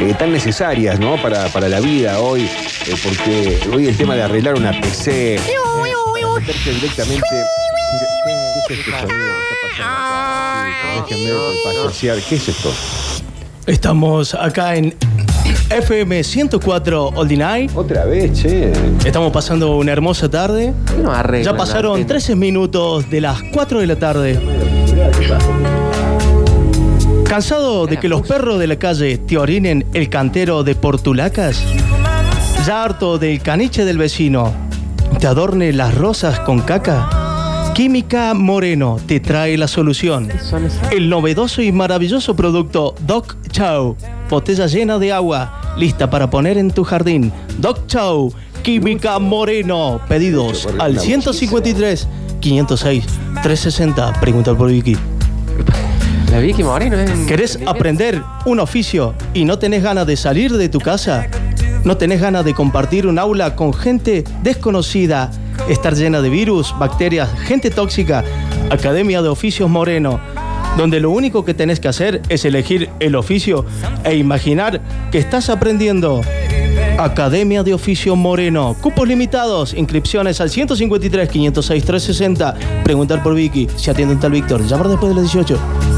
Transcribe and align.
eh, 0.00 0.14
tan 0.18 0.32
necesarias 0.32 0.98
¿no? 1.00 1.20
para, 1.20 1.48
para 1.48 1.68
la 1.68 1.80
vida 1.80 2.20
hoy, 2.20 2.42
eh, 2.42 2.94
porque 3.02 3.58
hoy 3.74 3.86
el 3.88 3.96
tema 3.96 4.14
de 4.14 4.22
arreglar 4.22 4.54
una 4.54 4.72
PC, 4.80 5.36
eh, 5.36 5.40
meterse 6.38 6.72
directamente... 6.72 7.26
¿Qué 12.28 12.34
es 12.34 12.48
esto. 12.48 12.72
Estamos 13.66 14.34
acá 14.34 14.74
en 14.74 14.94
FM 15.70 16.24
104 16.24 17.08
All 17.14 17.28
the 17.28 17.36
Night. 17.36 17.70
Otra 17.74 18.04
vez, 18.04 18.32
che. 18.32 18.72
Estamos 19.04 19.32
pasando 19.32 19.76
una 19.76 19.92
hermosa 19.92 20.28
tarde. 20.28 20.72
¿Qué 20.86 21.02
no 21.02 21.12
arreglan 21.12 21.54
Ya 21.54 21.56
pasaron 21.56 21.92
antena? 21.92 22.08
13 22.08 22.36
minutos 22.36 23.08
de 23.10 23.20
las 23.20 23.40
4 23.52 23.80
de 23.80 23.86
la 23.86 23.96
tarde. 23.96 24.40
¿Cansado 27.28 27.86
de 27.86 27.96
que 27.96 28.08
los 28.08 28.22
perros 28.22 28.58
de 28.60 28.68
la 28.68 28.76
calle 28.76 29.18
te 29.18 29.36
orinen 29.36 29.84
el 29.94 30.08
cantero 30.08 30.62
de 30.62 30.76
Portulacas? 30.76 31.60
¿Ya 32.64 32.84
harto 32.84 33.18
del 33.18 33.42
caniche 33.42 33.84
del 33.84 33.98
vecino 33.98 34.54
te 35.18 35.26
adorne 35.26 35.72
las 35.72 35.94
rosas 35.94 36.38
con 36.40 36.60
caca? 36.60 37.72
Química 37.74 38.32
Moreno 38.32 38.98
te 39.06 39.20
trae 39.20 39.58
la 39.58 39.68
solución. 39.68 40.28
El 40.92 41.10
novedoso 41.10 41.62
y 41.62 41.72
maravilloso 41.72 42.36
producto 42.36 42.94
Doc 43.06 43.36
Chow. 43.50 43.96
Botella 44.30 44.66
llena 44.66 44.98
de 44.98 45.12
agua, 45.12 45.74
lista 45.76 46.08
para 46.08 46.30
poner 46.30 46.56
en 46.58 46.70
tu 46.70 46.84
jardín. 46.84 47.32
Doc 47.58 47.86
Chow, 47.86 48.32
Química 48.62 49.18
Moreno. 49.18 50.00
Pedidos 50.08 50.68
al 50.78 50.92
una 50.92 51.00
153 51.00 52.08
506 52.40 53.04
360. 53.42 54.12
Pregunta 54.20 54.54
por 54.54 54.70
Vicky. 54.70 54.96
La 56.30 56.38
Vicky 56.40 56.62
Moreno 56.62 56.98
es. 56.98 57.10
¿Querés 57.26 57.58
aprender 57.66 58.22
un 58.44 58.60
oficio 58.60 59.14
y 59.32 59.44
no 59.44 59.58
tenés 59.58 59.82
ganas 59.82 60.06
de 60.06 60.16
salir 60.16 60.52
de 60.56 60.68
tu 60.68 60.80
casa? 60.80 61.28
¿No 61.84 61.96
tenés 61.96 62.20
ganas 62.20 62.44
de 62.44 62.52
compartir 62.52 63.06
un 63.06 63.18
aula 63.18 63.54
con 63.54 63.72
gente 63.72 64.24
desconocida? 64.42 65.30
Estar 65.68 65.94
llena 65.94 66.20
de 66.20 66.28
virus, 66.28 66.74
bacterias, 66.78 67.28
gente 67.44 67.70
tóxica. 67.70 68.24
Academia 68.70 69.22
de 69.22 69.28
Oficios 69.28 69.70
Moreno, 69.70 70.18
donde 70.76 70.98
lo 71.00 71.10
único 71.10 71.44
que 71.44 71.54
tenés 71.54 71.78
que 71.78 71.88
hacer 71.88 72.22
es 72.28 72.44
elegir 72.44 72.90
el 72.98 73.14
oficio 73.14 73.64
e 74.02 74.16
imaginar 74.16 74.80
que 75.12 75.18
estás 75.18 75.48
aprendiendo. 75.48 76.22
Academia 76.98 77.62
de 77.62 77.74
Oficio 77.74 78.16
Moreno. 78.16 78.74
Cupos 78.80 79.06
limitados. 79.06 79.74
Inscripciones 79.74 80.40
al 80.40 80.50
153 80.50 81.28
506 81.28 81.84
360. 81.84 82.82
Preguntar 82.84 83.22
por 83.22 83.34
Vicky. 83.34 83.68
Si 83.76 83.90
atienden 83.90 84.18
tal 84.18 84.32
Víctor. 84.32 84.66
Llamar 84.66 84.88
después 84.88 85.14
de 85.14 85.20
las 85.20 85.32
18. 85.32 85.95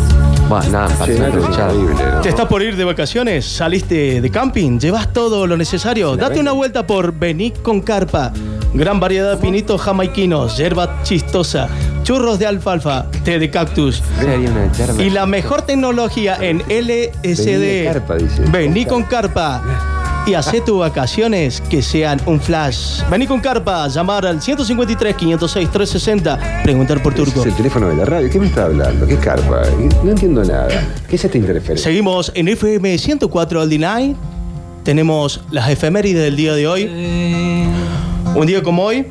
¿Te 2.22 2.28
estás 2.30 2.46
por 2.46 2.62
ir 2.62 2.74
de 2.74 2.84
vacaciones? 2.84 3.44
¿Saliste 3.44 4.22
de 4.22 4.30
camping? 4.30 4.78
¿Llevas 4.78 5.12
todo 5.12 5.46
lo 5.46 5.58
necesario? 5.58 6.16
Date 6.16 6.40
una 6.40 6.52
vuelta 6.52 6.86
por 6.86 7.12
Benic 7.12 7.60
con 7.60 7.82
Carpa. 7.82 8.32
Gran 8.72 8.98
variedad 8.98 9.32
de 9.32 9.36
pinitos 9.36 9.80
jamaiquinos, 9.80 10.56
hierba 10.56 11.02
chistosa, 11.02 11.68
churros 12.02 12.38
de 12.38 12.46
alfalfa, 12.46 13.10
té 13.24 13.38
de 13.38 13.50
cactus. 13.50 14.02
Sería 14.18 14.50
una 14.50 14.66
eterna. 14.66 15.02
Y 15.02 15.10
la 15.10 15.26
mejor 15.26 15.62
tecnología 15.62 16.38
en 16.40 16.60
LSD. 16.60 17.44
Vení 17.44 17.58
de 17.58 17.90
Carpa, 17.92 18.14
dice. 18.14 18.42
Vení 18.50 18.86
con 18.86 19.02
Carpa. 19.04 19.62
Y 20.28 20.34
hacé 20.34 20.60
tus 20.60 20.78
vacaciones 20.78 21.62
que 21.70 21.80
sean 21.80 22.20
un 22.26 22.38
flash. 22.38 23.00
Vení 23.10 23.26
con 23.26 23.40
Carpa, 23.40 23.88
llamar 23.88 24.26
al 24.26 24.42
153 24.42 25.16
506 25.16 25.70
360, 25.70 26.62
preguntar 26.62 27.02
por 27.02 27.14
Turco. 27.14 27.40
Es 27.40 27.46
el 27.46 27.54
teléfono 27.54 27.88
de 27.88 27.96
la 27.96 28.04
radio. 28.04 28.28
¿Qué 28.28 28.38
me 28.38 28.48
está 28.48 28.64
hablando? 28.64 29.06
¿Qué 29.06 29.14
es 29.14 29.20
carpa? 29.20 29.62
No 30.04 30.10
entiendo 30.10 30.44
nada. 30.44 30.86
¿Qué 31.08 31.16
es 31.16 31.24
esta 31.24 31.38
interferencia? 31.38 31.82
Seguimos 31.82 32.30
en 32.34 32.48
FM 32.48 32.98
104 32.98 33.62
All 33.62 33.80
Night. 33.80 34.18
Tenemos 34.82 35.40
las 35.50 35.70
efemérides 35.70 36.22
del 36.22 36.36
día 36.36 36.52
de 36.52 36.68
hoy. 36.68 36.84
Un 38.34 38.46
día 38.46 38.62
como 38.62 38.84
hoy, 38.84 39.06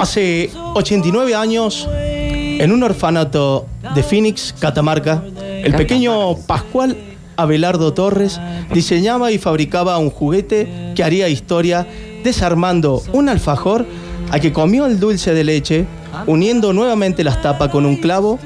hace 0.00 0.50
89 0.74 1.36
años, 1.36 1.88
en 1.92 2.72
un 2.72 2.82
orfanato 2.82 3.66
de 3.94 4.02
Phoenix, 4.02 4.52
Catamarca, 4.58 5.22
el 5.62 5.74
pequeño 5.76 6.34
Pascual 6.38 7.09
Abelardo 7.42 7.92
Torres 7.92 8.40
diseñaba 8.72 9.32
y 9.32 9.38
fabricaba 9.38 9.98
un 9.98 10.10
juguete 10.10 10.92
que 10.94 11.02
haría 11.04 11.28
historia 11.28 11.86
desarmando 12.24 13.02
un 13.12 13.28
alfajor 13.28 13.86
a 14.30 14.38
que 14.38 14.52
comió 14.52 14.86
el 14.86 15.00
dulce 15.00 15.34
de 15.34 15.44
leche, 15.44 15.86
uniendo 16.26 16.72
nuevamente 16.72 17.24
las 17.24 17.40
tapas 17.42 17.68
con 17.70 17.86
un 17.86 17.96
clavo 17.96 18.38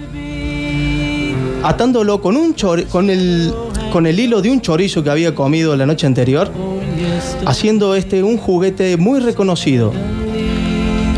atándolo 1.62 2.20
con 2.20 2.36
un 2.36 2.54
chori- 2.54 2.86
con 2.88 3.10
el 3.10 3.52
con 3.92 4.06
el 4.06 4.18
hilo 4.18 4.42
de 4.42 4.50
un 4.50 4.60
chorizo 4.60 5.02
que 5.04 5.10
había 5.10 5.34
comido 5.34 5.76
la 5.76 5.86
noche 5.86 6.06
anterior, 6.06 6.50
haciendo 7.46 7.94
este 7.94 8.22
un 8.22 8.36
juguete 8.38 8.96
muy 8.96 9.20
reconocido. 9.20 9.92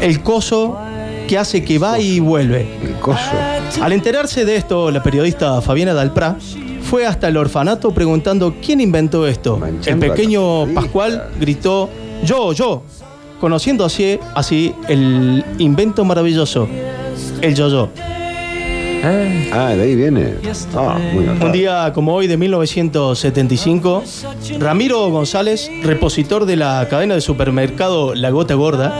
El 0.03 0.23
coso 0.23 0.79
que 1.27 1.39
hace 1.39 1.65
que 1.65 1.79
va 1.79 1.99
y 1.99 2.21
vuelve. 2.21 2.69
El 2.83 2.95
coso. 3.01 3.33
Al 3.81 3.93
enterarse 3.93 4.45
de 4.45 4.57
esto, 4.57 4.91
la 4.91 5.03
periodista 5.03 5.61
Fabiana 5.63 5.95
Dalprá 5.95 6.37
fue 6.87 7.05
hasta 7.05 7.29
el 7.29 7.37
orfanato 7.37 7.93
preguntando 7.93 8.55
quién 8.65 8.81
inventó 8.81 9.27
esto. 9.27 9.55
El 9.57 9.61
Manchando 9.61 10.07
pequeño 10.07 10.67
Pascual 10.73 11.31
gritó, 11.39 11.91
yo, 12.25 12.53
yo, 12.53 12.83
conociendo 13.41 13.85
así, 13.85 14.19
así 14.35 14.73
el 14.89 15.45
invento 15.59 16.05
maravilloso, 16.05 16.69
el 17.41 17.55
yo-yo. 17.55 17.91
Ah, 17.99 19.37
Ah, 19.53 19.69
de 19.77 19.83
ahí 19.83 19.95
viene. 19.95 20.35
Ah, 20.75 20.99
muy 21.13 21.27
Un 21.29 21.53
día 21.53 21.93
como 21.93 22.15
hoy 22.15 22.27
de 22.27 22.37
1975, 22.37 24.03
Ramiro 24.59 25.09
González, 25.11 25.71
repositor 25.83 26.45
de 26.47 26.57
la 26.57 26.87
cadena 26.91 27.15
de 27.15 27.21
supermercado 27.21 28.15
La 28.15 28.31
Gota 28.31 28.55
Gorda, 28.55 28.99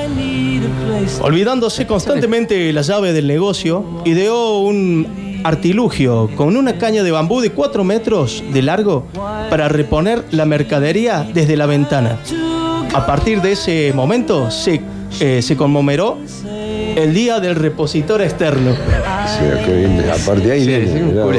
olvidándose 1.21 1.87
constantemente 1.87 2.73
la 2.73 2.83
llave 2.83 3.13
del 3.13 3.27
negocio, 3.27 3.85
ideó 4.05 4.59
un 4.59 5.26
artilugio 5.45 6.29
con 6.37 6.57
una 6.57 6.79
caña 6.79 7.03
de 7.03 7.11
bambú 7.11 7.41
de 7.41 7.51
4 7.51 7.85
metros 7.85 8.43
de 8.53 8.63
largo 8.63 9.07
para 9.51 9.69
reponer 9.69 10.25
la 10.31 10.45
mercadería 10.45 11.27
desde 11.33 11.57
la 11.57 11.67
ventana. 11.67 12.19
A 12.95 13.07
partir 13.07 13.41
de 13.43 13.53
ese 13.53 13.93
momento 13.95 14.51
se, 14.51 14.81
eh, 15.21 15.43
se 15.43 15.57
conmemoró 15.57 16.19
el 16.97 17.13
Día 17.13 17.41
del 17.41 17.57
Repositor 17.57 18.23
Externo. 18.23 18.73
Sí, 18.75 19.45
qué 19.65 19.77
bien. 19.77 20.05
Aparte 20.11 20.47
de 20.47 20.53
ahí 20.53 20.61
Sí, 20.63 20.67
viene. 20.69 21.13
vos. 21.23 21.37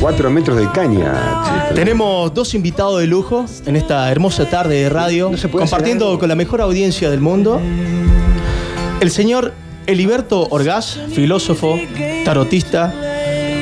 Cuatro 0.00 0.30
metros 0.30 0.56
de 0.58 0.68
caña. 0.72 1.70
Tenemos 1.74 2.32
dos 2.34 2.54
invitados 2.54 3.00
de 3.00 3.06
lujo 3.06 3.44
en 3.66 3.76
esta 3.76 4.10
hermosa 4.10 4.48
tarde 4.50 4.82
de 4.82 4.88
radio, 4.88 5.30
No 5.30 5.50
compartiendo 5.50 6.18
con 6.18 6.28
la 6.28 6.34
mejor 6.34 6.60
audiencia 6.60 7.08
del 7.10 7.20
mundo. 7.20 7.60
El 9.00 9.10
señor 9.10 9.52
Eliberto 9.86 10.46
Orgaz, 10.50 10.98
filósofo, 11.12 11.78
tarotista, 12.24 12.92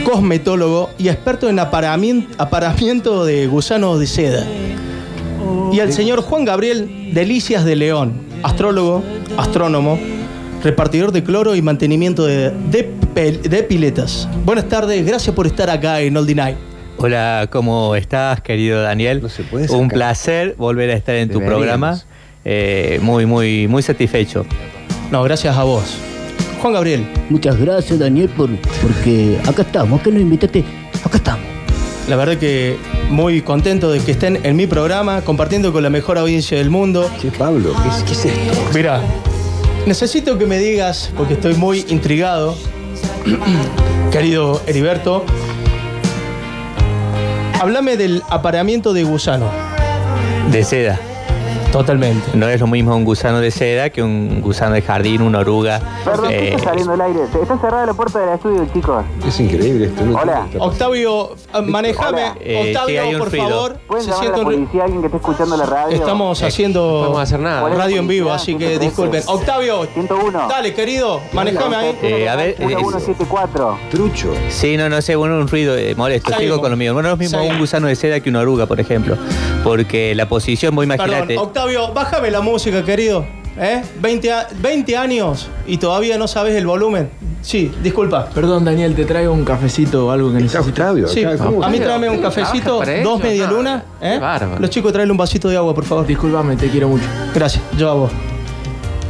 cosmetólogo 0.05 0.91
y 0.99 1.09
experto 1.09 1.49
en 1.49 1.59
aparamien- 1.59 2.27
aparamiento 2.39 3.25
de 3.25 3.47
gusanos 3.47 3.99
de 4.01 4.07
seda. 4.07 4.47
Y 5.73 5.81
al 5.81 5.93
señor 5.93 6.23
Juan 6.23 6.45
Gabriel 6.45 7.11
Delicias 7.13 7.65
de 7.65 7.77
León, 7.77 8.15
astrólogo, 8.43 9.03
astrónomo, 9.37 9.99
repartidor 10.63 11.13
de 11.13 11.25
cloro 11.25 11.55
y 11.57 11.63
mantenimiento 11.63 12.25
de, 12.25 12.51
de 12.51 13.63
piletas. 13.65 14.29
Buenas 14.45 14.69
tardes, 14.69 15.05
gracias 15.05 15.35
por 15.35 15.47
estar 15.47 15.71
acá 15.71 16.01
en 16.01 16.17
All 16.17 16.27
the 16.27 16.35
Night. 16.35 16.57
Hola, 16.99 17.49
¿cómo 17.51 17.97
estás, 17.97 18.41
querido 18.43 18.81
Daniel? 18.83 19.21
No 19.23 19.29
se 19.29 19.43
puede 19.43 19.69
Un 19.73 19.89
placer 19.89 20.55
volver 20.57 20.91
a 20.91 20.95
estar 20.95 21.17
en 21.17 21.31
tu 21.31 21.41
programa. 21.41 22.01
Eh, 22.45 22.99
muy, 23.03 23.25
muy, 23.27 23.67
muy 23.67 23.83
satisfecho. 23.83 24.45
No, 25.11 25.23
gracias 25.23 25.57
a 25.57 25.65
vos. 25.65 25.97
Juan 26.63 26.75
Gabriel, 26.75 27.05
Muchas 27.29 27.59
gracias, 27.59 27.99
Daniel, 27.99 28.29
por, 28.29 28.49
porque 28.81 29.37
acá 29.49 29.63
estamos. 29.63 30.01
¿Qué 30.01 30.13
nos 30.13 30.21
invitaste? 30.21 30.65
Acá 31.05 31.17
estamos. 31.17 31.45
la 32.09 32.15
verdad 32.15 32.37
que 32.37 32.77
muy 33.11 33.43
contento 33.43 33.91
de 33.91 33.99
que 33.99 34.13
estén 34.13 34.39
en 34.45 34.55
mi 34.55 34.69
programa, 34.69 35.23
compartiendo 35.23 35.73
con 35.73 35.83
la 35.83 35.91
mejor 35.91 36.19
audiencia 36.19 36.57
del 36.59 36.71
mundo. 36.71 37.11
Che, 37.21 37.33
Pablo, 37.33 37.75
¿qué 37.83 37.89
es, 37.89 38.05
qué 38.05 38.13
es 38.13 38.25
esto? 38.27 38.63
Mira, 38.75 39.01
necesito 39.87 40.39
que 40.39 40.47
me 40.47 40.59
digas, 40.59 41.11
porque 41.17 41.35
estoy 41.35 41.55
muy 41.55 41.85
intrigado, 41.89 42.57
querido 44.13 44.63
Heriberto, 44.69 45.25
háblame 47.61 47.97
del 47.97 48.23
apareamiento 48.31 48.93
de 48.93 49.03
gusano. 49.03 49.51
De 50.53 50.63
seda. 50.63 51.12
Totalmente. 51.73 52.23
No 52.35 52.49
es 52.49 52.61
lo 52.61 52.67
mismo 52.67 52.95
un 52.95 53.05
gusano 53.05 53.41
de 53.41 53.51
seda 53.51 53.89
que 53.89 54.03
un 54.03 54.43
gusano 54.43 54.75
de 54.75 54.83
jardín, 54.83 55.23
una 55.23 55.39
oruga. 55.39 55.81
Perdón, 56.05 56.29
¿qué 56.29 56.49
Eh, 56.51 56.55
está 56.55 56.65
saliendo 56.69 56.93
al 56.93 57.01
aire? 57.01 57.21
Está 57.25 57.59
cerrada 57.59 57.87
la 57.87 57.95
puerta 57.95 58.19
del 58.21 58.35
estudio, 58.35 58.67
chicos. 58.75 59.03
Es 59.27 59.41
increíble 59.41 59.87
esto. 59.87 60.05
¿no? 60.05 60.19
Hola. 60.19 60.47
Octavio, 60.59 61.35
ah, 61.53 61.63
manejame. 61.63 62.25
Hola. 62.25 62.37
Eh, 62.41 62.75
Octavio, 62.75 63.03
hay 63.03 63.15
un 63.15 63.19
por 63.21 63.31
ruido. 63.31 63.49
favor. 63.49 63.77
¿Pueden 63.89 64.05
Se 64.05 64.11
llamar 64.11 64.27
a 64.27 64.37
la 64.37 64.45
policía, 64.45 64.85
alguien 64.85 65.01
que 65.01 65.07
esté 65.07 65.17
escuchando 65.17 65.57
la 65.57 65.65
radio? 65.67 65.97
Estamos 65.97 66.41
no 66.43 66.47
haciendo 66.47 66.81
podemos 66.99 67.21
hacer 67.21 67.41
nada. 67.41 67.69
radio 67.71 67.97
en 67.97 68.09
vivo, 68.09 68.33
así 68.33 68.55
que 68.57 68.79
disculpen. 68.79 69.23
Octavio, 69.27 69.87
101. 69.95 70.49
dale, 70.49 70.75
querido, 70.75 71.21
manejame 71.33 71.77
ahí. 71.77 71.99
Eh, 72.03 72.29
a 72.29 72.37
ver, 72.37 72.57
eh, 72.59 72.67
1174. 72.67 73.79
Trucho. 73.91 74.35
Sí, 74.51 74.77
no, 74.77 74.91
no 74.91 75.01
sé, 75.01 75.17
bueno, 75.17 75.37
un 75.39 75.49
ruido 75.49 75.75
eh, 75.77 75.95
molesto. 75.95 76.33
Sigo 76.39 76.61
con 76.61 76.71
lo 76.71 76.77
mío. 76.77 76.93
Bueno, 76.93 77.09
no 77.09 77.15
es 77.15 77.19
lo 77.33 77.39
mismo 77.39 77.43
un 77.55 77.59
gusano 77.59 77.87
de 77.87 77.97
seda 77.97 78.21
que 78.21 78.29
una 78.29 78.41
oruga, 78.41 78.67
por 78.67 78.79
ejemplo. 78.79 79.17
Porque 79.65 80.15
la 80.15 80.29
posición, 80.29 80.75
vos 80.75 80.87
Perdón, 80.87 81.07
imaginate. 81.07 81.37
Octavio, 81.63 81.93
bájame 81.95 82.29
la 82.33 82.41
música, 82.41 82.85
querido. 82.85 83.25
¿Eh? 83.57 83.83
20, 84.01 84.33
a- 84.33 84.49
20 84.61 84.97
años 84.97 85.47
y 85.65 85.77
todavía 85.77 86.19
no 86.19 86.27
sabes 86.27 86.57
el 86.57 86.67
volumen. 86.67 87.09
Sí, 87.41 87.71
disculpa. 87.85 88.27
Perdón, 88.35 88.65
Daniel, 88.65 88.95
te 88.97 89.05
traigo 89.05 89.33
un 89.33 89.45
cafecito 89.45 90.07
o 90.07 90.11
algo 90.11 90.33
que 90.33 90.39
Está 90.39 90.59
necesites. 90.59 90.81
Octavio. 90.81 91.07
Sí, 91.09 91.23
acá, 91.25 91.45
¿cómo? 91.45 91.63
a 91.63 91.69
mí 91.69 91.79
tráeme 91.79 92.09
un 92.11 92.19
¿trabajas 92.19 92.45
cafecito, 92.47 92.79
para 92.81 92.93
dos 93.03 93.21
ellos? 93.21 93.23
media 93.23 93.47
No, 93.47 93.53
luna. 93.53 93.85
qué 94.01 94.15
¿eh? 94.15 94.19
bárbaro. 94.19 94.61
Los 94.61 94.71
chicos, 94.71 94.93
tráele 94.93 95.13
un 95.13 95.19
vasito 95.19 95.49
de 95.49 95.57
agua, 95.57 95.73
por 95.73 95.85
favor. 95.85 96.05
Disculpame, 96.05 96.57
te 96.57 96.69
quiero 96.69 96.89
mucho. 96.89 97.05
Gracias, 97.33 97.63
yo 97.79 97.91
a 97.91 97.95
vos. 97.95 98.11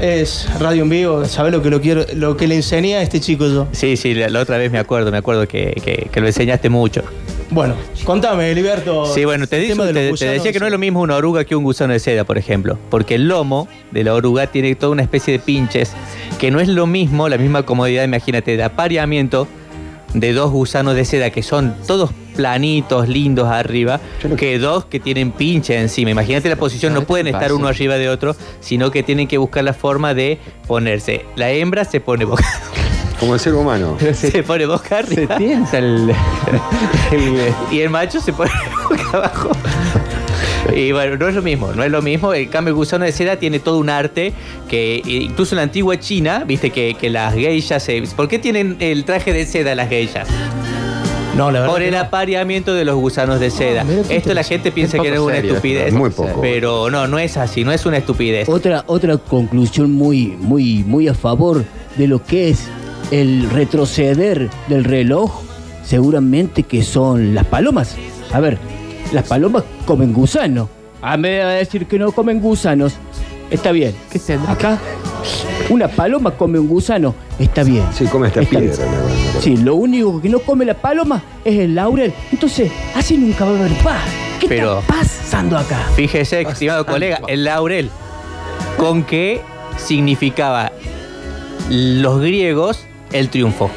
Es 0.00 0.48
radio 0.58 0.82
en 0.82 0.88
vivo, 0.90 1.24
¿sabés 1.24 1.52
lo 1.52 1.62
que, 1.62 1.70
lo, 1.70 1.80
quiero, 1.80 2.04
lo 2.16 2.36
que 2.36 2.48
le 2.48 2.56
enseñé 2.56 2.96
a 2.96 3.02
este 3.02 3.20
chico 3.20 3.46
yo? 3.46 3.68
Sí, 3.72 3.96
sí, 3.96 4.12
la, 4.14 4.28
la 4.28 4.40
otra 4.40 4.58
vez 4.58 4.70
me 4.72 4.78
acuerdo, 4.80 5.10
me 5.12 5.18
acuerdo 5.18 5.46
que, 5.48 5.80
que- 5.82 6.08
que 6.10 6.20
lo 6.20 6.26
enseñaste 6.26 6.68
mucho. 6.68 7.02
Bueno, 7.52 7.74
contame, 8.04 8.50
Heriberto. 8.50 9.04
Sí, 9.12 9.26
bueno, 9.26 9.46
te, 9.46 9.56
el 9.56 9.76
dice- 9.76 9.92
te- 10.18 10.24
decía 10.32 10.52
que 10.52 10.58
no 10.58 10.64
es 10.66 10.72
lo 10.72 10.78
mismo 10.78 11.00
una 11.02 11.16
oruga 11.16 11.44
que 11.44 11.54
un 11.54 11.64
gusano 11.64 11.92
de 11.92 11.98
seda, 11.98 12.24
por 12.24 12.38
ejemplo. 12.38 12.78
Porque 12.88 13.16
el 13.16 13.28
lomo 13.28 13.68
de 13.90 14.04
la 14.04 14.14
oruga 14.14 14.46
tiene 14.46 14.74
toda 14.74 14.92
una 14.92 15.02
especie 15.02 15.32
de 15.34 15.38
pinches, 15.38 15.92
que 16.38 16.50
no 16.50 16.60
es 16.60 16.68
lo 16.68 16.86
mismo, 16.86 17.28
la 17.28 17.36
misma 17.36 17.64
comodidad, 17.64 18.04
imagínate, 18.04 18.56
de 18.56 18.62
apareamiento 18.62 19.46
de 20.14 20.32
dos 20.32 20.50
gusanos 20.50 20.94
de 20.94 21.04
seda 21.04 21.30
que 21.30 21.42
son 21.42 21.74
todos 21.86 22.10
planitos, 22.36 23.08
lindos 23.08 23.48
arriba, 23.48 24.00
que 24.38 24.58
dos 24.58 24.86
que 24.86 24.98
tienen 25.00 25.30
pinche 25.32 25.78
encima. 25.78 26.10
Imagínate 26.10 26.48
la 26.48 26.56
posición, 26.56 26.92
no 26.94 27.00
Claro, 27.00 27.06
pueden 27.08 27.26
es 27.28 27.34
estar 27.34 27.52
uno 27.52 27.68
arriba 27.68 27.96
de 27.96 28.08
otro, 28.08 28.34
sino 28.60 28.90
que 28.90 29.02
tienen 29.02 29.28
que 29.28 29.36
buscar 29.36 29.62
la 29.64 29.74
forma 29.74 30.14
de 30.14 30.38
ponerse. 30.66 31.26
La 31.36 31.50
hembra 31.50 31.84
se 31.84 32.00
pone 32.00 32.24
boca, 32.24 32.44
Como 33.22 33.34
el 33.34 33.40
ser 33.40 33.54
humano. 33.54 33.96
Pero 34.00 34.14
se, 34.16 34.30
se 34.32 34.42
pone 34.42 34.66
boca 34.66 34.88
se 34.88 34.94
arriba. 34.96 35.36
piensa 35.36 35.78
el, 35.78 36.10
el- 37.12 37.54
Y 37.70 37.80
el 37.80 37.88
macho 37.88 38.20
se 38.20 38.32
pone 38.32 38.50
boca 38.90 39.02
abajo. 39.14 39.50
Y 40.74 40.90
bueno, 40.92 41.16
no 41.16 41.28
es 41.28 41.34
lo 41.34 41.42
mismo, 41.42 41.72
no 41.72 41.82
es 41.84 41.90
lo 41.90 42.02
mismo. 42.02 42.34
En 42.34 42.48
cambio, 42.48 42.70
el 42.70 42.74
gusano 42.76 43.04
de 43.04 43.12
seda 43.12 43.36
tiene 43.36 43.58
todo 43.60 43.78
un 43.78 43.90
arte 43.90 44.32
que 44.68 44.96
eh, 44.96 45.02
incluso 45.04 45.54
en 45.54 45.58
la 45.58 45.62
antigua 45.62 45.98
China, 46.00 46.44
viste 46.46 46.70
que, 46.70 46.94
que 46.98 47.10
las 47.10 47.34
geishas... 47.34 47.82
se- 47.82 48.02
¿Por 48.16 48.26
qué 48.28 48.38
tienen 48.40 48.76
el 48.80 49.04
traje 49.04 49.32
de 49.32 49.46
seda 49.46 49.74
las 49.74 49.88
geishas? 49.88 50.28
No, 51.36 51.50
la 51.50 51.60
verdad. 51.60 51.72
Por 51.74 51.82
el 51.82 51.94
apareamiento 51.96 52.74
de 52.74 52.84
los 52.84 52.96
gusanos 52.96 53.40
de 53.40 53.50
seda. 53.50 53.84
mira 53.84 54.02
qué 54.06 54.16
Esto 54.16 54.34
la 54.34 54.42
gente 54.44 54.70
piensa 54.70 54.98
Es 54.98 55.02
que 55.02 55.08
no 55.10 55.14
es 55.14 55.20
una 55.20 55.34
serio, 55.36 55.52
estupidez. 55.52 55.92
muy 55.94 56.10
poco. 56.10 56.40
Pero 56.42 56.90
no, 56.90 57.06
no 57.06 57.18
es 57.18 57.36
así, 57.38 57.64
no 57.64 57.72
es 57.72 57.86
una 57.86 57.96
estupidez. 57.98 58.48
Otra, 58.48 58.84
otra 58.86 59.16
conclusión 59.16 59.92
muy, 59.92 60.28
muy, 60.38 60.84
muy 60.84 61.08
a 61.08 61.14
favor 61.14 61.64
de 61.96 62.06
lo 62.06 62.22
que 62.22 62.50
es 62.50 62.68
el 63.10 63.50
retroceder 63.50 64.48
del 64.68 64.84
reloj, 64.84 65.42
seguramente 65.84 66.62
que 66.62 66.82
son 66.82 67.34
las 67.34 67.46
palomas. 67.46 67.96
A 68.32 68.40
ver, 68.40 68.58
las 69.12 69.26
palomas 69.28 69.64
comen 69.86 70.12
gusanos. 70.12 70.68
A 71.02 71.16
mí 71.16 71.22
me 71.22 71.38
va 71.40 71.50
a 71.50 71.54
decir 71.54 71.86
que 71.86 71.98
no 71.98 72.12
comen 72.12 72.40
gusanos. 72.40 72.94
Está 73.50 73.72
bien. 73.72 73.94
¿Qué 74.10 74.18
tendrá? 74.18 74.52
Acá, 74.52 74.78
una 75.68 75.88
paloma 75.88 76.30
come 76.36 76.58
un 76.58 76.68
gusano. 76.68 77.14
Está 77.38 77.64
bien. 77.64 77.84
Sí, 77.92 78.06
come 78.06 78.28
esta 78.28 78.40
Está 78.40 78.58
piedra. 78.58 78.76
bien. 78.76 78.92
la 78.92 78.98
verdad. 79.02 79.40
Sí, 79.40 79.56
lo 79.58 79.74
único 79.74 80.22
que 80.22 80.28
no 80.30 80.38
come 80.38 80.64
la 80.64 80.74
paloma 80.74 81.22
es 81.44 81.58
el 81.58 81.74
laurel. 81.74 82.14
Entonces, 82.30 82.70
así 82.94 83.18
nunca 83.18 83.44
va 83.44 83.50
a 83.50 83.54
haber 83.58 83.72
paz. 83.82 84.00
¿Qué 84.40 84.48
Pero- 84.48 84.78
está 84.78 84.94
pasando 84.94 85.58
acá? 85.58 85.78
Fíjese, 85.96 86.42
estimado 86.42 86.86
colega, 86.86 87.20
el 87.28 87.44
laurel, 87.44 87.90
con 88.78 89.02
qué 89.04 89.42
significaba 89.76 90.72
los 91.68 92.20
griegos 92.20 92.86
el 93.12 93.28
triunfo. 93.28 93.70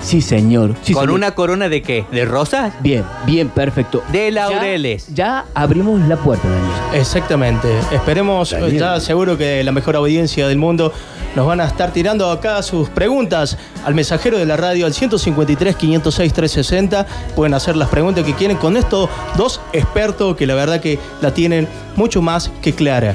Sí, 0.00 0.22
señor. 0.22 0.74
Sí, 0.82 0.92
¿Con 0.92 1.02
señor. 1.02 1.16
una 1.16 1.32
corona 1.32 1.68
de 1.68 1.82
qué? 1.82 2.04
¿De 2.12 2.24
rosas? 2.24 2.72
Bien, 2.80 3.04
bien, 3.26 3.48
perfecto. 3.48 4.02
De 4.12 4.30
laureles. 4.30 5.08
Ya, 5.08 5.14
ya 5.14 5.44
abrimos 5.54 6.00
la 6.02 6.16
puerta, 6.16 6.48
Daniel. 6.48 6.72
Exactamente. 6.94 7.68
Esperemos, 7.90 8.50
Daniel. 8.50 8.78
ya 8.78 9.00
seguro 9.00 9.36
que 9.36 9.62
la 9.64 9.72
mejor 9.72 9.96
audiencia 9.96 10.46
del 10.46 10.56
mundo 10.56 10.92
nos 11.34 11.46
van 11.46 11.60
a 11.60 11.66
estar 11.66 11.92
tirando 11.92 12.30
acá 12.30 12.62
sus 12.62 12.88
preguntas 12.88 13.58
al 13.84 13.94
mensajero 13.94 14.38
de 14.38 14.46
la 14.46 14.56
radio 14.56 14.86
al 14.86 14.94
153 14.94 15.76
506 15.76 16.32
360. 16.32 17.06
Pueden 17.34 17.54
hacer 17.54 17.76
las 17.76 17.88
preguntas 17.88 18.24
que 18.24 18.34
quieren 18.34 18.56
con 18.56 18.76
estos 18.76 19.10
dos 19.36 19.60
expertos 19.72 20.36
que 20.36 20.46
la 20.46 20.54
verdad 20.54 20.80
que 20.80 20.98
la 21.20 21.34
tienen 21.34 21.68
mucho 21.96 22.22
más 22.22 22.50
que 22.62 22.72
clara. 22.72 23.14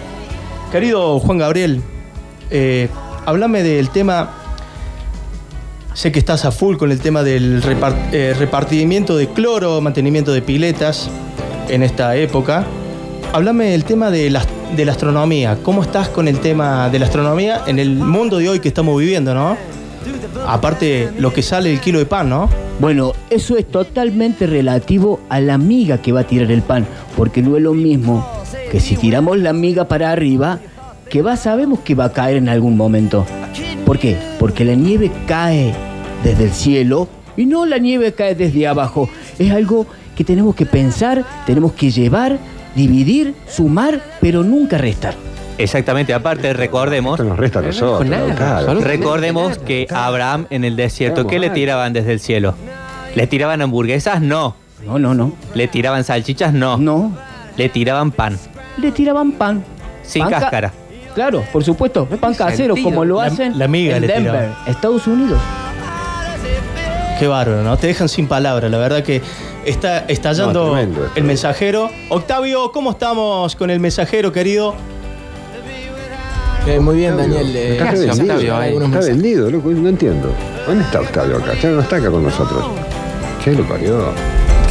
Querido 0.71 1.19
Juan 1.19 1.37
Gabriel, 1.37 1.81
eh, 2.49 2.89
háblame 3.25 3.63
del 3.63 3.89
tema. 3.89 4.29
Sé 5.93 6.11
que 6.11 6.17
estás 6.17 6.43
a 6.45 6.51
full 6.51 6.77
con 6.77 6.91
el 6.91 6.99
tema 6.99 7.21
del 7.21 7.61
eh, 8.11 8.35
repartimiento 8.37 9.15
de 9.15 9.27
cloro, 9.27 9.79
mantenimiento 9.79 10.31
de 10.31 10.41
piletas 10.41 11.07
en 11.69 11.83
esta 11.83 12.15
época. 12.15 12.65
Háblame 13.31 13.65
del 13.65 13.83
tema 13.83 14.09
de 14.09 14.31
la, 14.31 14.43
de 14.75 14.85
la 14.85 14.93
astronomía. 14.93 15.57
¿Cómo 15.61 15.83
estás 15.83 16.09
con 16.09 16.27
el 16.27 16.39
tema 16.39 16.89
de 16.89 16.97
la 16.97 17.05
astronomía 17.05 17.61
en 17.67 17.77
el 17.77 17.95
mundo 17.95 18.39
de 18.39 18.49
hoy 18.49 18.59
que 18.59 18.69
estamos 18.69 18.99
viviendo, 18.99 19.35
no? 19.35 19.55
Aparte, 20.47 21.09
lo 21.19 21.31
que 21.31 21.43
sale 21.43 21.71
el 21.71 21.79
kilo 21.79 21.99
de 21.99 22.05
pan, 22.07 22.27
¿no? 22.27 22.49
Bueno, 22.79 23.13
eso 23.29 23.55
es 23.55 23.69
totalmente 23.69 24.47
relativo 24.47 25.19
a 25.29 25.39
la 25.39 25.59
miga 25.59 25.99
que 25.99 26.11
va 26.11 26.21
a 26.21 26.27
tirar 26.27 26.51
el 26.51 26.63
pan, 26.63 26.87
porque 27.15 27.43
no 27.43 27.55
es 27.55 27.61
lo 27.61 27.73
mismo 27.73 28.27
que 28.71 28.79
si 28.79 28.95
tiramos 28.95 29.37
la 29.37 29.53
miga 29.53 29.87
para 29.87 30.11
arriba, 30.11 30.59
que 31.07 31.21
va, 31.21 31.37
sabemos 31.37 31.79
que 31.81 31.93
va 31.93 32.05
a 32.05 32.11
caer 32.11 32.37
en 32.37 32.49
algún 32.49 32.75
momento. 32.75 33.25
¿Por 33.85 33.99
qué? 33.99 34.32
Porque 34.43 34.65
la 34.65 34.75
nieve 34.75 35.09
cae 35.25 35.73
desde 36.21 36.43
el 36.43 36.51
cielo 36.51 37.07
y 37.37 37.45
no 37.45 37.65
la 37.65 37.77
nieve 37.77 38.11
cae 38.13 38.35
desde 38.35 38.67
abajo. 38.67 39.07
Es 39.39 39.49
algo 39.53 39.85
que 40.17 40.25
tenemos 40.25 40.53
que 40.53 40.65
pensar, 40.65 41.23
tenemos 41.45 41.71
que 41.71 41.89
llevar, 41.91 42.37
dividir, 42.75 43.35
sumar, 43.47 44.01
pero 44.19 44.43
nunca 44.43 44.77
restar. 44.77 45.13
Exactamente, 45.57 46.13
aparte 46.13 46.51
recordemos, 46.51 47.17
Esto 47.17 47.29
nos 47.29 47.39
resta 47.39 47.59
a 47.59 47.61
nosotros. 47.61 48.09
nada, 48.09 48.35
claro. 48.35 48.81
recordemos 48.81 49.59
que 49.59 49.87
Abraham 49.89 50.45
en 50.49 50.65
el 50.65 50.75
desierto, 50.75 51.25
¿qué 51.25 51.39
le 51.39 51.49
tiraban 51.49 51.93
desde 51.93 52.11
el 52.11 52.19
cielo? 52.19 52.53
¿Le 53.15 53.27
tiraban 53.27 53.61
hamburguesas? 53.61 54.21
No. 54.21 54.57
No, 54.85 54.99
no, 54.99 55.13
no. 55.13 55.31
¿Le 55.53 55.69
tiraban 55.69 56.03
salchichas? 56.03 56.51
No. 56.51 56.75
No. 56.75 57.13
Le 57.55 57.69
tiraban 57.69 58.11
pan. 58.11 58.37
Le 58.77 58.91
tiraban 58.91 59.31
pan. 59.31 59.63
Sin 60.03 60.23
Pan 60.23 60.31
ca- 60.31 60.39
cáscara. 60.41 60.73
Claro, 61.13 61.44
por 61.51 61.63
supuesto, 61.63 62.07
No 62.10 62.18
pan 62.18 62.33
casero, 62.33 62.74
sentido. 62.75 62.83
como 62.92 63.06
lo 63.06 63.21
La- 63.21 63.27
hacen 63.27 63.57
la 63.60 63.68
miga 63.68 63.95
en 63.95 64.01
le 64.01 64.07
Denver, 64.07 64.31
tiraban. 64.33 64.56
Estados 64.65 65.06
Unidos. 65.07 65.39
Qué 67.19 67.27
bárbaro, 67.27 67.62
¿no? 67.63 67.77
Te 67.77 67.88
dejan 67.88 68.10
sin 68.10 68.27
palabras. 68.27 68.69
La 68.71 68.77
verdad 68.80 69.04
que 69.04 69.21
está 69.65 70.00
estallando 70.07 70.65
No, 70.65 70.71
tremendo 70.74 71.06
esto. 71.06 71.18
el 71.19 71.24
mensajero. 71.24 71.89
Octavio, 72.10 72.71
¿cómo 72.71 72.92
estamos 72.92 73.56
con 73.56 73.69
el 73.69 73.80
mensajero, 73.80 74.32
querido? 74.32 74.74
Eh, 76.65 76.79
muy 76.79 76.96
bien, 76.96 77.15
Daniel. 77.17 77.55
eh, 77.55 77.72
Está 77.74 77.84
Gracias, 77.86 78.17
vendido. 78.17 78.34
Octavio, 78.36 78.58
ahí. 78.58 78.70
Está 78.74 78.79
mensajes. 78.88 79.08
vendido, 79.10 79.51
loco. 79.51 79.70
No 79.70 79.89
entiendo. 79.89 80.29
¿Dónde 80.65 80.84
está 80.84 81.01
Octavio 81.01 81.38
acá? 81.38 81.53
Ya 81.62 81.70
no 81.70 81.82
está 81.82 81.96
acá 81.98 82.10
con 82.10 82.24
nosotros. 82.24 82.65
¿Qué 83.43 83.51
lo 83.51 83.63
parió? 83.67 84.12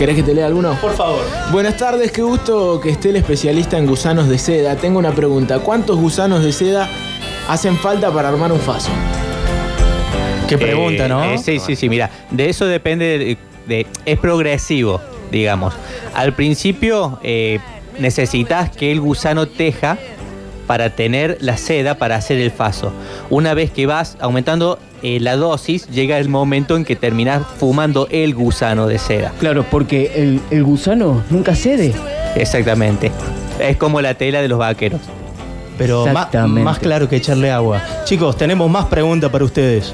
¿Querés 0.02 0.16
que 0.16 0.24
te 0.24 0.34
lea 0.34 0.46
alguno? 0.46 0.74
Por 0.80 0.96
favor. 0.96 1.20
Buenas 1.52 1.76
tardes, 1.76 2.10
qué 2.10 2.22
gusto 2.22 2.80
que 2.80 2.90
esté 2.90 3.10
el 3.10 3.16
especialista 3.18 3.78
en 3.78 3.86
gusanos 3.86 4.28
de 4.28 4.36
seda. 4.36 4.74
Tengo 4.74 4.98
una 4.98 5.12
pregunta. 5.12 5.60
¿Cuántos 5.60 5.96
gusanos 5.96 6.42
de 6.42 6.50
seda 6.52 6.88
hacen 7.48 7.76
falta 7.76 8.10
para 8.12 8.30
armar 8.30 8.50
un 8.50 8.58
faso? 8.58 8.90
Qué 10.48 10.58
pregunta, 10.58 11.06
Eh, 11.06 11.08
¿no? 11.08 11.22
eh, 11.22 11.38
sí, 11.38 11.60
sí, 11.60 11.76
sí, 11.76 11.88
mira, 11.88 12.10
de 12.32 12.48
eso 12.50 12.66
depende, 12.66 13.16
de, 13.16 13.38
de- 13.68 13.86
es 14.04 14.18
progresivo, 14.18 15.00
digamos. 15.30 15.72
Al 16.14 16.32
principio 16.34 17.20
eh, 17.22 17.60
necesitas 18.00 18.70
que 18.70 18.90
el 18.90 19.00
gusano 19.00 19.46
teja 19.46 19.98
para 20.72 20.88
tener 20.88 21.36
la 21.42 21.58
seda 21.58 21.96
para 21.98 22.16
hacer 22.16 22.38
el 22.38 22.50
faso. 22.50 22.94
Una 23.28 23.52
vez 23.52 23.70
que 23.70 23.84
vas 23.84 24.16
aumentando 24.20 24.78
eh, 25.02 25.20
la 25.20 25.36
dosis, 25.36 25.86
llega 25.88 26.16
el 26.16 26.30
momento 26.30 26.78
en 26.78 26.86
que 26.86 26.96
terminas 26.96 27.42
fumando 27.58 28.08
el 28.10 28.34
gusano 28.34 28.86
de 28.86 28.98
seda. 28.98 29.32
Claro, 29.38 29.66
porque 29.70 30.12
el, 30.14 30.40
el 30.50 30.64
gusano 30.64 31.22
nunca 31.28 31.54
cede. 31.54 31.92
Exactamente. 32.36 33.12
Es 33.60 33.76
como 33.76 34.00
la 34.00 34.14
tela 34.14 34.40
de 34.40 34.48
los 34.48 34.58
vaqueros. 34.58 35.02
Pero 35.76 36.06
más, 36.06 36.78
claro 36.78 37.06
que 37.06 37.16
echarle 37.16 37.50
agua. 37.50 37.82
Chicos, 38.06 38.38
tenemos 38.38 38.70
más 38.70 38.86
preguntas 38.86 39.28
para 39.28 39.44
ustedes. 39.44 39.92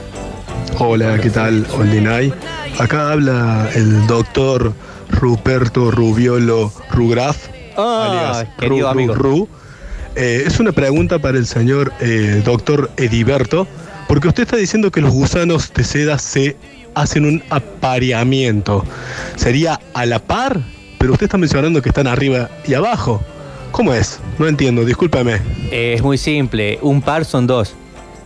Hola, 0.78 1.18
¿qué 1.20 1.30
tal? 1.30 1.66
Oldinay. 1.76 2.32
Acá 2.78 3.10
habla 3.10 3.68
el 3.74 4.06
doctor 4.06 4.72
Ruperto 5.10 5.90
Rubiolo 5.90 6.72
Rugraf, 6.92 7.48
Ah, 7.76 8.36
alias 8.36 8.48
querido 8.60 8.76
Ru, 8.76 8.84
Ru, 8.84 8.88
amigo. 8.92 9.14
Ru. 9.14 9.48
Eh, 10.18 10.42
es 10.46 10.58
una 10.58 10.72
pregunta 10.72 11.18
para 11.18 11.38
el 11.38 11.46
señor 11.46 11.92
eh, 12.00 12.42
doctor 12.44 12.90
Ediberto, 12.96 13.66
porque 14.08 14.28
usted 14.28 14.42
está 14.42 14.56
diciendo 14.56 14.90
que 14.90 15.00
los 15.00 15.12
gusanos 15.12 15.72
de 15.72 15.84
seda 15.84 16.18
se 16.18 16.56
hacen 16.94 17.24
un 17.24 17.42
apareamiento. 17.50 18.84
¿Sería 19.36 19.80
a 19.94 20.06
la 20.06 20.18
par? 20.18 20.58
Pero 20.98 21.12
usted 21.12 21.26
está 21.26 21.38
mencionando 21.38 21.80
que 21.80 21.90
están 21.90 22.08
arriba 22.08 22.50
y 22.66 22.74
abajo. 22.74 23.22
¿Cómo 23.70 23.94
es? 23.94 24.18
No 24.38 24.48
entiendo, 24.48 24.84
discúlpame. 24.84 25.34
Eh, 25.70 25.94
es 25.94 26.02
muy 26.02 26.18
simple. 26.18 26.78
Un 26.82 27.00
par 27.00 27.24
son 27.24 27.46
dos. 27.46 27.74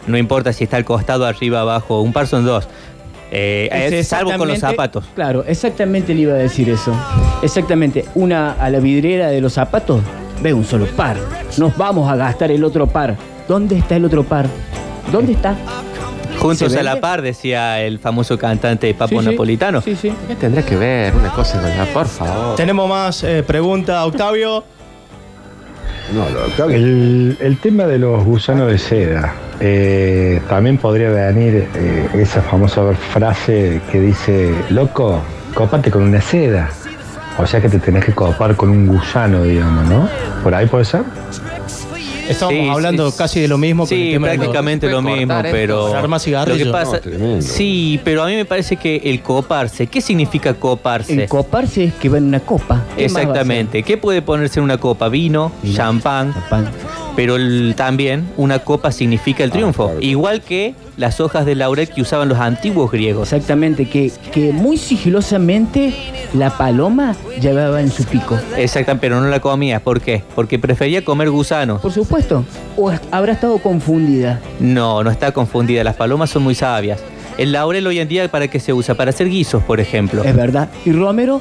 No 0.06 0.16
importa 0.16 0.52
si 0.52 0.64
está 0.64 0.78
al 0.78 0.84
costado, 0.84 1.26
arriba, 1.26 1.61
abajo. 1.61 2.00
Un 2.00 2.12
par 2.12 2.26
son 2.26 2.46
dos. 2.46 2.68
Eh, 3.30 3.68
Es 3.92 4.08
salvo 4.08 4.37
con 4.37 4.49
los 4.49 4.58
zapatos. 4.58 5.04
Claro, 5.14 5.44
exactamente 5.46 6.14
le 6.14 6.22
iba 6.22 6.34
a 6.34 6.38
decir 6.38 6.68
eso. 6.70 6.94
Exactamente. 7.42 8.04
Una 8.14 8.52
a 8.52 8.70
la 8.70 8.78
vidriera 8.78 9.28
de 9.28 9.40
los 9.40 9.54
zapatos, 9.54 10.02
ve 10.41 10.55
un 10.55 10.65
solo 10.65 10.87
par. 10.87 11.17
Nos 11.59 11.77
vamos 11.77 12.11
a 12.11 12.17
gastar 12.17 12.51
el 12.51 12.65
otro 12.65 12.87
par. 12.87 13.17
¿Dónde 13.49 13.79
está 13.79 13.97
el 13.97 14.05
otro 14.05 14.23
par? 14.25 14.47
¿Dónde 15.11 15.33
está? 15.33 15.55
Juntos 16.39 16.73
¿Se 16.73 16.81
a 16.81 16.83
la 16.83 17.01
par, 17.01 17.23
decía 17.23 17.81
el 17.83 17.99
famoso 18.01 18.37
cantante 18.39 18.93
Papo 18.95 19.21
Sí, 19.21 19.25
sí. 19.27 19.31
Napolitano. 19.31 19.81
Sí, 19.81 19.95
sí. 19.97 20.12
¿Qué 20.27 20.35
tendrá 20.35 20.62
que 20.65 20.77
ver 20.77 21.15
una 21.15 21.31
cosa 21.33 21.61
con 21.61 21.69
la 21.71 21.85
por 21.87 22.07
favor? 22.07 22.57
Tenemos 22.57 22.89
más 22.89 23.23
eh, 23.23 23.43
preguntas, 23.47 24.05
Octavio. 24.05 24.65
No, 26.12 26.29
lo 26.31 26.47
Octavio. 26.47 26.77
El, 26.77 27.37
el 27.41 27.59
tema 27.59 27.85
de 27.87 27.99
los 27.99 28.25
gusanos 28.25 28.71
de 28.71 28.79
seda. 28.79 29.35
eh, 29.61 30.41
también 30.49 30.79
podría 30.79 31.11
venir 31.11 31.69
eh, 31.75 32.09
esa 32.15 32.43
famosa 32.43 32.93
frase 32.95 33.81
que 33.93 34.01
dice, 34.01 34.53
loco, 34.71 35.21
cópate 35.55 35.91
con 35.91 36.03
una 36.03 36.21
seda. 36.21 36.71
O 37.39 37.47
sea 37.47 37.61
que 37.61 37.69
te 37.69 37.79
tenés 37.79 38.05
que 38.05 38.12
copar 38.12 38.57
con 38.57 38.69
un 38.71 38.87
gusano, 38.87 39.43
digamos, 39.45 39.89
¿no? 39.89 40.09
¿Por 40.43 40.55
ahí 40.55 40.67
puede 40.67 40.85
ser? 40.85 41.03
Estamos 42.29 42.55
Sí, 42.55 42.69
hablando 42.69 43.11
sí, 43.11 43.19
casi 43.19 43.41
de 43.41 43.49
lo 43.49 43.59
mismo. 43.59 43.85
Sí, 43.85 44.12
los- 44.12 44.23
prácticamente 44.23 44.89
lo 44.89 45.03
mismo, 45.03 45.35
pero 45.51 45.95
armar 45.97 46.21
lo 46.47 46.57
que 46.57 46.67
pasa, 46.67 46.93
No, 46.97 47.01
tremendo. 47.01 47.43
sí, 47.43 48.01
pero 48.05 48.23
a 48.23 48.27
mí 48.27 48.37
me 48.37 48.45
parece 48.45 48.77
que 48.77 48.97
el 49.05 49.23
coparse, 49.23 49.89
¿qué 49.89 50.01
significa 50.01 50.55
coparse? 50.55 51.15
El 51.25 51.29
coparse 51.29 51.85
es 51.85 51.95
que 51.95 52.09
va 52.09 52.19
en 52.19 52.25
una 52.25 52.41
copa. 52.41 52.83
¿Qué 52.97 53.05
más 53.09 53.15
va 53.17 53.19
a 53.19 53.23
Exactamente. 53.23 53.83
¿Qué 53.83 53.97
puede 53.97 54.23
ponerse 54.23 54.61
en 54.61 54.65
una 54.65 54.79
copa? 54.79 55.09
Vino, 55.09 55.51
Vino. 55.62 55.77
champán, 55.77 56.33
hacer? 56.49 56.71
Pero 57.14 57.37
el- 57.37 57.75
también 57.76 58.26
una 58.38 58.61
copa 58.61 58.90
significa 58.90 59.45
el 59.45 59.50
triunfo, 59.50 59.85
claro. 59.87 60.00
igual 60.00 60.40
que 60.40 60.75
las 60.97 61.21
hojas 61.21 61.45
de 61.45 61.54
laurel 61.54 61.88
que 61.88 62.00
usaban 62.00 62.28
los 62.28 62.38
antiguos 62.38 62.90
griegos. 62.90 63.33
Exactamente, 63.33 63.87
que, 63.88 64.11
que 64.33 64.52
muy 64.52 64.76
sigilosamente 64.78 65.92
la 66.33 66.57
paloma 66.57 67.14
llevaba 67.40 67.81
en 67.83 67.90
su 67.90 68.04
pico. 68.04 68.38
Exactamente, 68.57 69.00
pero 69.07 69.21
no 69.21 69.28
la 69.28 69.40
comía. 69.40 69.81
¿Por 69.81 70.00
qué? 70.00 70.23
Porque 70.35 70.59
prefería 70.59 71.04
comer 71.04 71.28
gusanos. 71.31 71.83
Por 71.83 71.92
supuesto. 71.92 72.45
O 72.76 72.90
habrá 73.11 73.33
estado 73.35 73.59
confundida. 73.59 74.40
No, 74.59 75.02
no 75.04 75.11
está 75.11 75.33
confundida. 75.33 75.85
Las 75.85 75.97
palomas 75.97 76.31
son 76.31 76.42
muy 76.42 76.54
sabias. 76.54 77.00
El 77.37 77.52
laurel 77.52 77.87
hoy 77.87 77.99
en 77.99 78.09
día, 78.09 78.31
¿para 78.31 78.49
qué 78.49 78.59
se 78.61 78.73
usa? 78.73 78.95
Para 78.95 79.11
hacer 79.11 79.28
guisos, 79.28 79.62
por 79.62 79.81
ejemplo. 79.81 80.23
Es 80.25 80.35
verdad. 80.37 80.69
¿Y 80.87 80.92
Romero? 80.92 81.40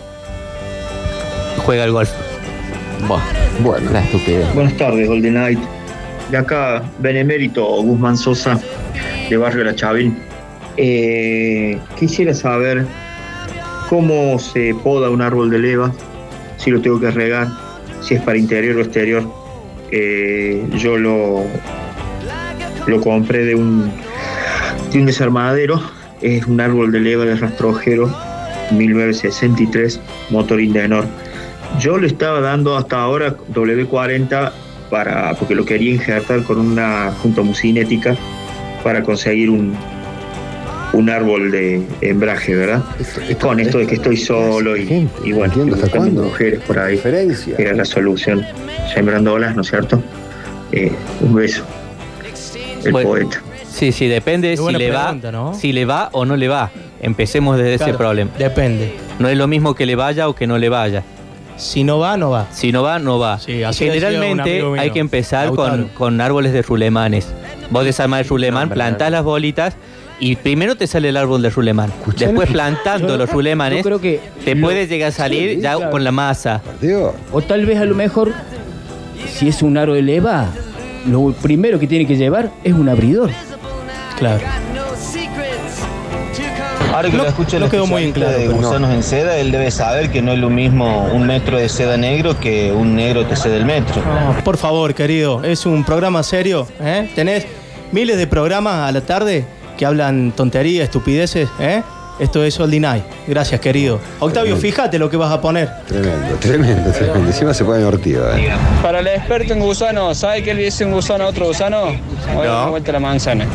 Juega 1.65 1.83
al 1.83 1.91
golf. 1.91 2.09
Bueno, 3.63 3.91
la 3.91 4.01
estupidez. 4.03 4.53
Buenas 4.53 4.75
tardes, 4.77 5.07
Golden 5.07 5.33
Night. 5.35 5.59
De 6.29 6.37
acá, 6.37 6.83
Benemérito 6.99 7.65
Guzmán 7.81 8.17
Sosa, 8.17 8.59
de 9.29 9.37
Barrio 9.37 9.63
La 9.63 9.75
Chavín. 9.75 10.17
Eh, 10.77 11.77
quisiera 11.99 12.33
saber 12.33 12.85
cómo 13.89 14.39
se 14.39 14.73
poda 14.83 15.09
un 15.09 15.21
árbol 15.21 15.49
de 15.49 15.59
leva, 15.59 15.91
si 16.57 16.71
lo 16.71 16.81
tengo 16.81 16.99
que 16.99 17.11
regar, 17.11 17.47
si 18.01 18.15
es 18.15 18.21
para 18.21 18.37
interior 18.37 18.77
o 18.77 18.81
exterior. 18.81 19.23
Eh, 19.91 20.65
yo 20.77 20.97
lo, 20.97 21.43
lo 22.87 23.01
compré 23.01 23.43
de 23.43 23.55
un, 23.55 23.91
de 24.91 24.99
un 24.99 25.05
desarmadero, 25.05 25.81
es 26.21 26.45
un 26.45 26.61
árbol 26.61 26.91
de 26.91 27.01
leva 27.01 27.25
de 27.25 27.35
rastrojero 27.35 28.09
1963, 28.71 29.99
motor 30.29 30.61
Indenor. 30.61 31.05
Yo 31.79 31.97
le 31.97 32.07
estaba 32.07 32.39
dando 32.41 32.75
hasta 32.77 33.01
ahora 33.01 33.35
W40 33.53 34.51
para, 34.89 35.33
porque 35.35 35.55
lo 35.55 35.65
quería 35.65 35.91
injertar 35.93 36.43
con 36.43 36.59
una 36.59 37.11
junta 37.21 37.41
musinética 37.41 38.15
para 38.83 39.01
conseguir 39.03 39.49
un, 39.49 39.75
un 40.93 41.09
árbol 41.09 41.49
de 41.51 41.81
hembraje, 42.01 42.55
¿verdad? 42.55 42.83
Con 43.39 43.59
esto 43.59 43.77
de 43.79 43.87
que 43.87 43.95
estoy 43.95 44.17
solo 44.17 44.75
y, 44.75 45.07
y 45.23 45.31
bueno, 45.31 45.45
Entiendo, 45.45 45.71
y 45.71 45.73
¿hasta 45.75 45.85
buscando 45.87 45.97
cuándo? 45.97 46.23
mujeres 46.23 46.59
por 46.61 46.77
ahí. 46.79 46.91
diferencia. 46.95 47.55
Era 47.57 47.73
la 47.73 47.85
solución. 47.85 48.45
Sembrándolas, 48.93 49.55
¿no 49.55 49.61
es 49.61 49.69
cierto? 49.69 50.03
Eh, 50.71 50.91
un 51.21 51.33
beso. 51.35 51.63
El 52.83 52.91
Bueno. 52.91 53.09
poeta. 53.09 53.41
Sí, 53.69 53.91
sí, 53.91 54.07
depende 54.07 54.57
si 54.57 54.71
le 54.73 54.89
pregunta, 54.89 55.27
va, 55.27 55.31
¿no? 55.31 55.53
si 55.53 55.71
le 55.71 55.85
va 55.85 56.09
o 56.11 56.25
no 56.25 56.35
le 56.35 56.47
va. 56.47 56.69
Empecemos 57.01 57.57
desde 57.57 57.75
ese 57.75 57.93
problema. 57.93 58.29
Depende. 58.37 58.93
No 59.19 59.29
es 59.29 59.37
lo 59.37 59.47
mismo 59.47 59.73
que 59.73 59.85
le 59.85 59.95
vaya 59.95 60.27
o 60.27 60.35
que 60.35 60.45
no 60.45 60.57
le 60.57 60.67
vaya. 60.69 61.03
Si 61.61 61.83
no 61.83 61.99
va, 61.99 62.17
no 62.17 62.31
va. 62.31 62.47
Si 62.51 62.71
no 62.71 62.81
va, 62.81 62.97
no 62.97 63.19
va. 63.19 63.37
Sí, 63.39 63.61
así 63.63 63.85
Generalmente 63.85 64.63
hay 64.79 64.89
que 64.89 64.99
empezar 64.99 65.51
con, 65.51 65.89
con 65.89 66.19
árboles 66.19 66.53
de 66.53 66.63
rulemanes. 66.63 67.27
Vos 67.69 67.85
desarmás 67.85 68.21
el 68.21 68.27
rulemán, 68.29 68.69
No, 68.69 68.73
plantás 68.73 69.11
las 69.11 69.23
bolitas 69.23 69.75
y 70.19 70.35
primero 70.37 70.75
te 70.75 70.87
sale 70.87 71.09
el 71.09 71.17
árbol 71.17 71.41
de 71.43 71.51
rulemán. 71.51 71.91
Después 72.17 72.49
plantando 72.49 73.09
Yo- 73.09 73.17
los 73.17 73.29
rulemanes, 73.31 73.77
yo 73.79 73.83
creo 73.83 74.01
que 74.01 74.19
te 74.43 74.55
lo- 74.55 74.61
puede 74.65 74.87
llegar 74.87 75.09
a 75.09 75.11
salir 75.11 75.55
Sí, 75.57 75.61
ya 75.61 75.75
claro. 75.75 75.91
con 75.91 76.03
la 76.03 76.11
masa. 76.11 76.61
O 77.31 77.41
tal 77.41 77.65
vez 77.67 77.79
a 77.79 77.85
lo 77.85 77.93
mejor, 77.95 78.33
si 79.31 79.47
es 79.47 79.61
un 79.61 79.77
aro 79.77 79.93
de 79.93 80.01
leva, 80.01 80.47
lo 81.07 81.31
primero 81.33 81.79
que 81.79 81.85
tiene 81.87 82.07
que 82.07 82.17
llevar 82.17 82.51
es 82.63 82.73
un 82.73 82.89
abridor. 82.89 83.29
Claro. 84.17 84.43
Ahora 86.93 87.09
que 87.09 87.17
No- 87.17 87.23
lo 87.23 87.29
escucha 87.29 87.59
no 87.59 87.69
quedó 87.69 87.85
muy 87.87 88.03
en 88.05 88.11
claro, 88.11 88.37
de 88.37 88.47
gusanos 88.47 88.91
en 88.93 89.03
seda, 89.03 89.37
él 89.37 89.51
debe 89.51 89.71
saber 89.71 90.09
que 90.11 90.21
no 90.21 90.31
es 90.33 90.39
lo 90.39 90.49
mismo 90.49 91.05
un 91.13 91.25
metro 91.25 91.57
de 91.57 91.69
seda 91.69 91.97
negro 91.97 92.39
que 92.39 92.71
un 92.71 92.95
negro 92.95 93.25
te 93.25 93.35
cede 93.35 93.57
el 93.57 93.65
metro. 93.65 94.01
No, 94.01 94.43
por 94.43 94.57
favor, 94.57 94.93
querido, 94.93 95.43
es 95.43 95.65
un 95.65 95.83
programa 95.83 96.21
serio. 96.23 96.67
¿eh? 96.81 97.09
Tenés 97.15 97.45
miles 97.91 98.17
de 98.17 98.27
programas 98.27 98.89
a 98.89 98.91
la 98.91 99.01
tarde 99.01 99.45
que 99.77 99.85
hablan 99.85 100.31
tonterías, 100.35 100.83
estupideces. 100.83 101.49
¿eh? 101.59 101.81
Esto 102.19 102.43
es 102.43 102.59
All 102.59 102.79
Night. 102.79 103.03
Gracias, 103.25 103.59
querido. 103.61 103.99
Octavio, 104.19 104.55
fíjate 104.55 104.99
lo 104.99 105.09
que 105.09 105.17
vas 105.17 105.31
a 105.31 105.41
poner. 105.41 105.69
tremendo, 105.87 106.35
tremendo, 106.39 106.91
tremendo. 106.91 107.27
Encima 107.27 107.53
se 107.53 107.63
pone 107.65 107.83
ortigo, 107.83 108.21
¿eh? 108.35 108.51
Para 108.83 108.99
el 108.99 109.07
experto 109.07 109.53
en 109.53 109.59
gusanos, 109.59 110.17
¿sabe 110.19 110.43
que 110.43 110.53
le 110.53 110.65
dice 110.65 110.85
un 110.85 110.91
gusano 110.91 111.23
a 111.23 111.27
otro 111.27 111.47
gusano? 111.47 111.85
Voy 112.35 112.45
a 112.45 112.49
dar 112.49 112.61
una 112.61 112.69
vuelta 112.69 112.91
a 112.91 112.93
la 112.93 112.99
manzana. 112.99 113.45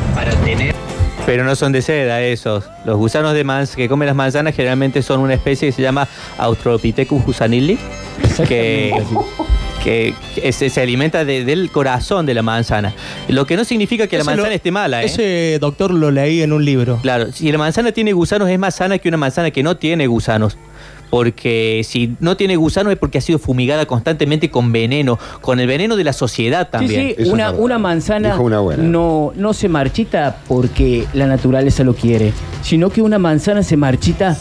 Pero 1.26 1.42
no 1.44 1.56
son 1.56 1.72
de 1.72 1.82
seda 1.82 2.22
esos. 2.22 2.64
Los 2.84 2.96
gusanos 2.96 3.34
de 3.34 3.42
manz 3.42 3.74
que 3.74 3.88
comen 3.88 4.06
las 4.06 4.14
manzanas 4.14 4.54
generalmente 4.54 5.02
son 5.02 5.20
una 5.20 5.34
especie 5.34 5.68
que 5.68 5.72
se 5.72 5.82
llama 5.82 6.06
Australopithecus 6.38 7.24
gusanilli, 7.24 7.78
que, 8.46 8.92
que, 9.82 10.14
que 10.36 10.52
se, 10.52 10.70
se 10.70 10.80
alimenta 10.80 11.24
de- 11.24 11.44
del 11.44 11.70
corazón 11.72 12.26
de 12.26 12.34
la 12.34 12.42
manzana. 12.42 12.94
Lo 13.28 13.44
que 13.44 13.56
no 13.56 13.64
significa 13.64 14.06
que 14.06 14.16
la 14.16 14.22
Ese 14.22 14.30
manzana 14.30 14.48
lo- 14.50 14.54
esté 14.54 14.70
mala, 14.70 15.02
¿eh? 15.02 15.06
Ese 15.06 15.58
doctor 15.60 15.92
lo 15.92 16.12
leí 16.12 16.42
en 16.42 16.52
un 16.52 16.64
libro. 16.64 17.00
Claro, 17.02 17.32
si 17.32 17.50
la 17.50 17.58
manzana 17.58 17.90
tiene 17.90 18.12
gusanos 18.12 18.48
es 18.48 18.58
más 18.58 18.76
sana 18.76 18.98
que 18.98 19.08
una 19.08 19.18
manzana 19.18 19.50
que 19.50 19.64
no 19.64 19.76
tiene 19.76 20.06
gusanos. 20.06 20.56
Porque 21.10 21.82
si 21.84 22.16
no 22.20 22.36
tiene 22.36 22.56
gusanos 22.56 22.92
es 22.92 22.98
porque 22.98 23.18
ha 23.18 23.20
sido 23.20 23.38
fumigada 23.38 23.86
constantemente 23.86 24.50
con 24.50 24.72
veneno, 24.72 25.18
con 25.40 25.60
el 25.60 25.66
veneno 25.66 25.96
de 25.96 26.04
la 26.04 26.12
sociedad 26.12 26.68
también. 26.68 27.14
Sí, 27.16 27.24
sí, 27.24 27.30
una, 27.30 27.52
una 27.52 27.78
manzana 27.78 28.38
una 28.40 28.60
no, 28.76 29.32
no 29.36 29.54
se 29.54 29.68
marchita 29.68 30.38
porque 30.48 31.06
la 31.12 31.26
naturaleza 31.26 31.84
lo 31.84 31.94
quiere, 31.94 32.32
sino 32.62 32.90
que 32.90 33.02
una 33.02 33.18
manzana 33.18 33.62
se 33.62 33.76
marchita 33.76 34.36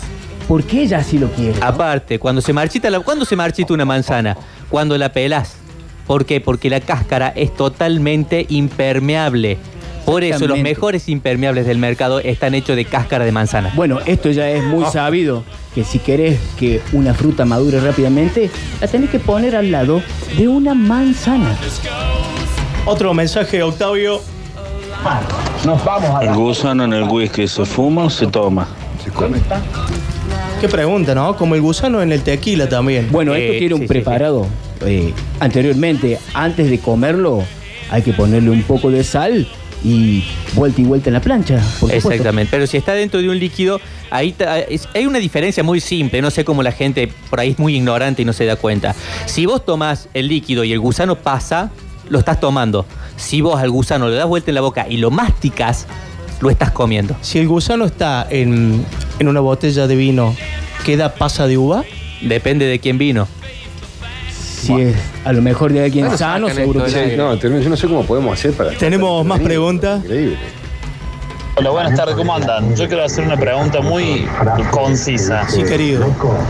porque 0.47 0.83
ella 0.83 0.99
así 0.99 1.17
lo 1.17 1.27
quiere. 1.29 1.59
Aparte, 1.61 2.19
cuando 2.19 2.41
se 2.41 2.53
marchita, 2.53 2.89
la, 2.89 2.99
¿cuándo 2.99 3.25
se 3.25 3.35
marchita 3.35 3.73
una 3.73 3.85
manzana? 3.85 4.37
Cuando 4.69 4.97
la 4.97 5.11
pelás. 5.11 5.57
¿Por 6.05 6.25
qué? 6.25 6.39
Porque 6.39 6.69
la 6.69 6.81
cáscara 6.81 7.29
es 7.29 7.55
totalmente 7.55 8.45
impermeable. 8.49 9.57
Por 10.05 10.23
eso 10.23 10.47
los 10.47 10.59
mejores 10.59 11.09
impermeables 11.09 11.65
del 11.65 11.77
mercado 11.79 12.19
están 12.19 12.53
hechos 12.53 12.75
de 12.75 12.85
cáscara 12.85 13.25
de 13.25 13.31
manzana. 13.31 13.71
Bueno, 13.75 13.99
esto 14.05 14.29
ya 14.31 14.49
es 14.49 14.63
muy 14.63 14.85
sabido, 14.85 15.43
que 15.73 15.83
si 15.83 15.99
querés 15.99 16.39
que 16.59 16.79
una 16.93 17.13
fruta 17.13 17.43
madure 17.45 17.79
rápidamente, 17.79 18.49
la 18.79 18.87
tenés 18.87 19.09
que 19.09 19.19
poner 19.19 19.55
al 19.55 19.71
lado 19.71 20.01
de 20.37 20.47
una 20.47 20.73
manzana. 20.75 21.57
Otro 22.85 23.13
mensaje, 23.13 23.63
Octavio. 23.63 24.21
Nos 25.65 25.83
vamos 25.83 26.21
El 26.23 26.33
gusano 26.35 26.83
en 26.85 26.93
el 26.93 27.03
whisky 27.03 27.47
se 27.47 27.65
fuma 27.65 28.03
o 28.05 28.09
se 28.09 28.27
toma. 28.27 28.67
Se 29.03 29.09
come. 29.11 29.39
Qué 30.61 30.67
pregunta, 30.69 31.13
¿no? 31.15 31.35
Como 31.35 31.55
el 31.55 31.61
gusano 31.61 32.01
en 32.01 32.11
el 32.11 32.21
tequila 32.21 32.69
también. 32.69 33.09
Bueno, 33.11 33.33
Eh, 33.35 33.45
esto 33.47 33.59
tiene 33.59 33.73
un 33.75 33.81
sí, 33.81 33.85
sí, 33.85 33.89
preparado. 33.89 34.47
eh, 34.85 35.13
anteriormente, 35.39 36.19
antes 36.33 36.69
de 36.69 36.79
comerlo, 36.79 37.43
hay 37.91 38.01
que 38.03 38.13
ponerle 38.13 38.49
un 38.51 38.63
poco 38.63 38.89
de 38.89 39.03
sal 39.03 39.47
y 39.85 40.23
vuelta 40.53 40.81
y 40.81 40.83
vuelta 40.83 41.09
en 41.09 41.13
la 41.13 41.21
plancha. 41.21 41.55
por 41.79 41.89
supuesto. 41.91 42.09
Exactamente, 42.09 42.49
pero 42.51 42.65
si 42.65 42.77
está 42.77 42.93
dentro 42.93 43.21
de 43.21 43.29
un 43.29 43.37
líquido, 43.37 43.79
ahí 44.09 44.31
ta- 44.31 44.59
es- 44.59 44.87
hay 44.95 45.05
una 45.05 45.19
diferencia 45.19 45.61
muy 45.63 45.79
simple, 45.79 46.21
no 46.21 46.31
sé 46.31 46.43
cómo 46.43 46.63
la 46.63 46.71
gente 46.71 47.09
por 47.29 47.39
ahí 47.39 47.51
es 47.51 47.59
muy 47.59 47.75
ignorante 47.75 48.23
y 48.23 48.25
no 48.25 48.33
se 48.33 48.45
da 48.45 48.55
cuenta. 48.55 48.95
Si 49.27 49.45
vos 49.45 49.63
tomás 49.63 50.09
el 50.13 50.27
líquido 50.27 50.63
y 50.63 50.71
el 50.73 50.79
gusano 50.79 51.15
pasa, 51.17 51.71
lo 52.09 52.17
estás 52.19 52.39
tomando. 52.39 52.85
Si 53.15 53.41
vos 53.41 53.59
al 53.61 53.69
gusano 53.69 54.09
le 54.09 54.15
das 54.15 54.27
vuelta 54.27 54.51
en 54.51 54.55
la 54.55 54.61
boca 54.61 54.87
y 54.89 54.97
lo 54.97 55.11
masticas, 55.11 55.85
lo 56.41 56.49
estás 56.49 56.71
comiendo. 56.71 57.15
Si 57.21 57.37
el 57.39 57.47
gusano 57.47 57.85
está 57.85 58.27
en, 58.29 58.83
en 59.19 59.27
una 59.27 59.39
botella 59.39 59.87
de 59.87 59.95
vino, 59.95 60.35
¿queda 60.83 61.13
pasa 61.15 61.47
de 61.47 61.57
uva? 61.57 61.83
Depende 62.21 62.65
de 62.65 62.79
quién 62.79 62.97
vino. 62.97 63.27
Si 64.65 64.81
es 64.81 64.95
a 65.23 65.31
lo 65.31 65.41
mejor 65.41 65.71
de 65.71 65.83
alguien 65.83 66.05
Bueno, 66.05 66.17
sano, 66.17 66.49
seguro 66.49 66.85
que 66.85 66.89
sí. 66.89 67.15
No, 67.15 67.35
yo 67.35 67.49
no 67.49 67.77
sé 67.77 67.87
cómo 67.87 68.03
podemos 68.03 68.33
hacer 68.37 68.53
para. 68.53 68.71
Tenemos 68.71 69.25
más 69.25 69.39
preguntas. 69.39 70.03
Increíble. 70.03 70.37
Hola, 71.57 71.69
buenas 71.69 71.95
tardes, 71.95 72.15
¿cómo 72.15 72.35
andan? 72.35 72.75
Yo 72.75 72.85
quiero 72.87 73.05
hacer 73.05 73.23
una 73.23 73.37
pregunta 73.37 73.79
muy 73.79 74.27
concisa. 74.71 75.47
Sí, 75.47 75.63
querido. 75.63 76.05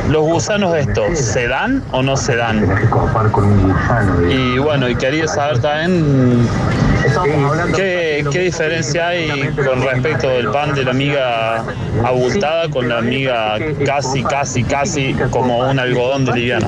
¿Los 0.10 0.24
gusanos 0.24 0.75
estos 0.75 1.19
se 1.19 1.48
dan 1.48 1.84
o 1.91 2.01
no 2.01 2.17
se 2.17 2.36
dan? 2.36 2.67
Y 4.27 4.57
bueno, 4.57 4.89
y 4.89 4.95
quería 4.95 5.27
saber 5.27 5.60
también 5.60 6.48
qué, 7.75 8.25
qué 8.31 8.39
diferencia 8.39 9.10
hay 9.10 9.51
con 9.55 9.84
respecto 9.84 10.27
del 10.27 10.50
pan 10.50 10.74
de 10.74 10.86
la 10.86 10.93
miga 10.93 11.63
abultada 12.03 12.67
con 12.69 12.89
la 12.89 13.01
miga 13.01 13.60
casi, 13.86 14.24
casi, 14.24 14.63
casi 14.63 15.13
como 15.29 15.69
un 15.69 15.77
algodón 15.77 16.25
de 16.25 16.31
liviana. 16.34 16.67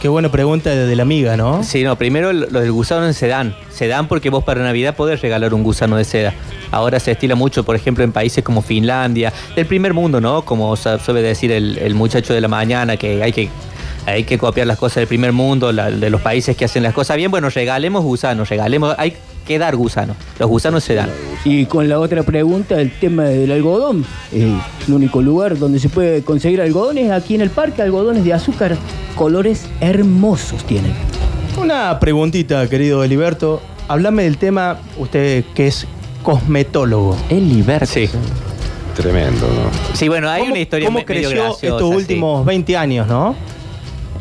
Qué 0.00 0.08
buena 0.08 0.30
pregunta 0.30 0.70
de, 0.70 0.94
la 0.94 1.02
amiga, 1.02 1.36
¿no? 1.36 1.62
Sí, 1.64 1.82
no, 1.82 1.96
primero 1.96 2.32
lo 2.32 2.46
lo 2.48 2.60
del 2.60 2.70
gusano 2.70 3.10
se 3.12 3.26
dan. 3.28 3.56
Se 3.70 3.88
dan 3.88 4.08
porque 4.08 4.28
vos 4.30 4.44
para 4.44 4.62
Navidad 4.62 4.94
podés 4.94 5.22
regalar 5.22 5.54
un 5.54 5.62
gusano 5.62 5.96
de 5.96 6.04
seda. 6.04 6.34
Ahora 6.70 7.00
se 7.00 7.12
estila 7.12 7.34
mucho, 7.34 7.64
por 7.64 7.76
ejemplo, 7.76 8.04
en 8.04 8.12
países 8.12 8.44
como 8.44 8.60
Finlandia, 8.60 9.32
del 9.54 9.66
primer 9.66 9.94
mundo, 9.94 10.20
¿no? 10.20 10.42
Como 10.44 10.76
suele 10.76 11.22
decir 11.22 11.50
el, 11.50 11.78
el 11.78 11.94
muchacho 11.94 12.34
de 12.34 12.40
la 12.40 12.48
mañana, 12.48 12.96
que 12.96 13.22
hay 13.22 13.32
que 13.32 13.48
hay 14.04 14.22
que 14.24 14.38
copiar 14.38 14.66
las 14.68 14.78
cosas 14.78 14.96
del 14.96 15.08
primer 15.08 15.32
mundo, 15.32 15.72
la- 15.72 15.90
de 15.90 16.10
los 16.10 16.20
países 16.20 16.56
que 16.56 16.64
hacen 16.66 16.82
las 16.82 16.92
cosas 16.92 17.16
bien. 17.16 17.30
Bueno, 17.30 17.48
regalemos 17.48 18.04
gusanos, 18.04 18.48
regalemos, 18.50 18.94
hay 18.98 19.14
que 19.46 19.58
dar 19.58 19.76
gusanos. 19.76 20.16
Los 20.38 20.48
gusanos 20.48 20.82
se 20.84 20.94
dan. 20.94 21.08
Y 21.44 21.66
con 21.66 21.88
la 21.88 21.98
otra 22.00 22.22
pregunta, 22.24 22.80
el 22.80 22.90
tema 22.98 23.24
del 23.24 23.50
algodón. 23.52 24.04
Eh, 24.32 24.52
el 24.88 24.92
único 24.94 25.22
lugar 25.22 25.56
donde 25.58 25.78
se 25.78 25.88
puede 25.88 26.22
conseguir 26.22 26.60
algodón 26.60 26.98
es 26.98 27.10
aquí 27.10 27.34
en 27.34 27.40
el 27.40 27.50
parque, 27.50 27.80
algodones 27.82 28.24
de 28.24 28.32
azúcar. 28.32 28.76
Colores 29.14 29.66
hermosos 29.80 30.64
tienen. 30.64 30.92
Una 31.60 31.98
preguntita, 32.00 32.68
querido 32.68 33.02
Eliberto. 33.04 33.62
Háblame 33.88 34.24
del 34.24 34.36
tema, 34.36 34.78
usted 34.98 35.44
que 35.54 35.68
es 35.68 35.86
cosmetólogo. 36.22 37.16
Eliberto. 37.30 37.86
Sí. 37.86 38.08
Tremendo, 38.96 39.46
¿no? 39.46 39.94
Sí, 39.96 40.08
bueno, 40.08 40.28
hay 40.28 40.40
¿Cómo, 40.40 40.52
una 40.52 40.60
historia 40.60 40.86
cómo 40.86 40.98
me- 40.98 41.04
medio 41.04 41.28
creció 41.28 41.44
graciosa, 41.44 41.66
estos 41.76 41.90
sí. 41.90 41.96
últimos 41.96 42.44
20 42.46 42.76
años, 42.76 43.06
no? 43.06 43.34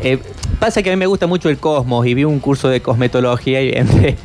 Eh, 0.02 0.20
pasa 0.60 0.84
que 0.84 0.90
a 0.90 0.94
mí 0.94 0.98
me 0.98 1.08
gusta 1.08 1.28
mucho 1.28 1.50
el 1.50 1.58
cosmos 1.58 2.06
y 2.06 2.14
vi 2.14 2.26
un 2.26 2.40
curso 2.40 2.68
de 2.68 2.82
cosmetología 2.82 3.62
y 3.62 3.70
entré. 3.74 4.18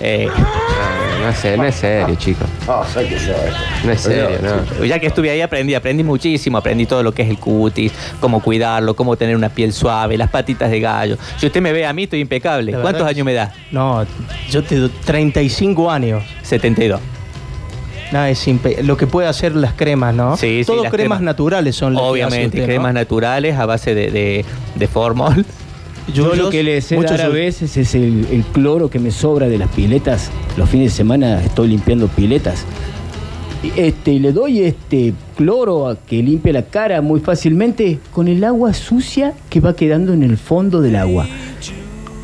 Eh, 0.00 0.28
No, 0.28 1.24
no 1.26 1.28
es, 1.28 1.36
serio, 1.36 1.56
no 1.58 1.64
es 1.68 1.74
serio, 1.74 2.14
chicos. 2.14 2.46
Ah, 2.66 2.82
sáquenlo, 2.90 3.32
eh. 3.32 3.52
No 3.84 3.92
es 3.92 4.00
serio, 4.00 4.30
no. 4.78 4.84
Ya 4.86 4.98
que 4.98 5.06
estuve 5.08 5.30
ahí 5.30 5.42
aprendí, 5.42 5.74
aprendí 5.74 6.02
muchísimo, 6.02 6.56
aprendí 6.56 6.86
todo 6.86 7.02
lo 7.02 7.12
que 7.12 7.22
es 7.22 7.28
el 7.28 7.38
cutis, 7.38 7.92
cómo 8.20 8.40
cuidarlo, 8.40 8.94
cómo 8.96 9.16
tener 9.16 9.36
una 9.36 9.50
piel 9.50 9.72
suave, 9.74 10.16
las 10.16 10.30
patitas 10.30 10.70
de 10.70 10.80
gallo. 10.80 11.18
Si 11.36 11.46
usted 11.46 11.60
me 11.60 11.72
ve 11.72 11.84
a 11.84 11.92
mí, 11.92 12.04
estoy 12.04 12.20
impecable. 12.20 12.72
La 12.72 12.78
¿Cuántos 12.80 13.00
verdad 13.02 13.08
años 13.10 13.26
me 13.26 13.34
da? 13.34 13.52
No, 13.70 14.06
yo 14.50 14.64
te 14.64 14.76
doy 14.76 14.90
35 15.04 15.90
años. 15.90 16.24
72. 16.42 17.00
Nada, 18.12 18.28
es 18.30 18.44
lo 18.82 18.96
que 18.96 19.06
puede 19.06 19.28
hacer 19.28 19.54
las 19.54 19.74
cremas, 19.74 20.12
¿no? 20.14 20.36
Sí, 20.36 20.60
sí, 20.60 20.64
Todos 20.64 20.82
las 20.82 20.90
cremas, 20.92 21.18
cremas. 21.18 21.20
naturales 21.22 21.76
son 21.76 21.94
las 21.94 22.00
que 22.02 22.06
hace 22.06 22.10
Obviamente, 22.12 22.58
¿no? 22.58 22.64
cremas 22.64 22.92
naturales 22.94 23.56
a 23.56 23.66
base 23.66 23.94
de, 23.94 24.10
de, 24.10 24.44
de 24.74 24.88
formol. 24.88 25.44
Yo, 26.12 26.34
lo 26.34 26.50
que 26.50 26.62
le 26.62 26.80
sé 26.80 26.96
muchos 26.96 27.12
dar 27.12 27.22
a 27.22 27.28
veces 27.28 27.76
es 27.76 27.94
el, 27.94 28.26
el 28.30 28.42
cloro 28.44 28.90
que 28.90 28.98
me 28.98 29.10
sobra 29.10 29.48
de 29.48 29.58
las 29.58 29.70
piletas. 29.70 30.30
Los 30.56 30.68
fines 30.68 30.92
de 30.92 30.96
semana 30.96 31.42
estoy 31.42 31.68
limpiando 31.68 32.08
piletas. 32.08 32.64
Este, 33.76 34.18
le 34.18 34.32
doy 34.32 34.60
este 34.60 35.12
cloro 35.36 35.86
a 35.86 35.96
que 35.96 36.22
limpie 36.22 36.52
la 36.52 36.62
cara 36.62 37.02
muy 37.02 37.20
fácilmente 37.20 37.98
con 38.10 38.26
el 38.26 38.42
agua 38.42 38.72
sucia 38.72 39.34
que 39.50 39.60
va 39.60 39.76
quedando 39.76 40.14
en 40.14 40.22
el 40.22 40.38
fondo 40.38 40.80
del 40.80 40.96
agua. 40.96 41.28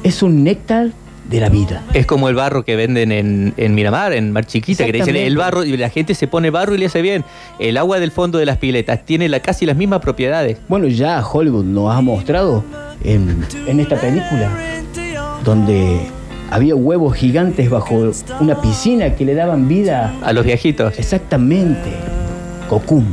Es 0.03 0.23
un 0.23 0.43
néctar 0.43 0.93
de 1.29 1.41
la 1.41 1.51
vida. 1.51 1.85
Es 1.93 2.07
como 2.07 2.31
el 2.31 2.37
barro 2.37 2.65
que 2.65 2.77
venden 2.77 3.13
en, 3.13 3.53
en 3.57 3.75
Miramar, 3.75 4.15
en 4.15 4.33
Mar 4.33 4.47
Chiquita, 4.47 4.87
que 4.87 4.93
le 4.93 4.99
dicen 4.99 5.17
el 5.17 5.37
barro 5.37 5.65
y 5.65 5.77
la 5.77 5.91
gente 5.91 6.15
se 6.15 6.27
pone 6.27 6.51
barro 6.51 6.75
y 6.75 6.79
le 6.79 6.87
hace 6.87 7.03
bien. 7.03 7.25
El 7.59 7.77
agua 7.77 8.01
del 8.01 8.13
fondo 8.13 8.39
de 8.39 8.47
las 8.47 8.57
piletas 8.57 9.05
tiene 9.05 9.29
la, 9.29 9.41
casi 9.41 9.67
las 9.67 9.77
mismas 9.77 10.01
propiedades. 10.01 10.57
Bueno, 10.69 10.87
ya 10.87 11.23
Hollywood 11.27 11.65
nos 11.65 11.95
ha 11.95 12.01
mostrado 12.01 12.65
en, 13.03 13.45
en 13.67 13.81
esta 13.81 13.97
película 13.97 14.51
donde 15.45 16.11
había 16.51 16.75
huevos 16.75 17.15
gigantes 17.15 17.71
bajo 17.71 18.13
una 18.41 18.61
piscina 18.61 19.15
que 19.15 19.25
le 19.25 19.35
daban 19.35 19.69
vida. 19.69 20.15
A 20.23 20.33
los 20.33 20.45
viejitos. 20.45 20.99
Exactamente. 20.99 21.93
Cocum. 22.69 23.05